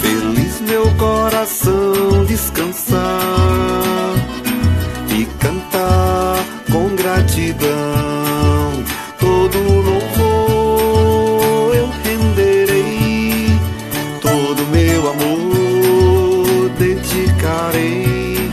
Feliz 0.00 0.60
meu 0.60 0.90
coração 0.96 2.24
descansar 2.26 3.00
e 5.08 5.24
cantar 5.38 6.44
com 6.70 6.88
gratidão. 6.96 8.82
Todo 9.20 9.58
louvor 9.88 11.76
eu 11.76 11.88
renderei, 12.02 13.46
todo 14.20 14.66
meu 14.72 15.10
amor 15.10 16.70
dedicarei 16.76 18.50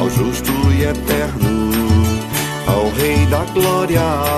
ao 0.00 0.08
justo 0.10 0.52
e 0.78 0.84
eterno, 0.84 1.72
ao 2.68 2.88
Rei 2.90 3.26
da 3.26 3.44
Glória. 3.52 4.37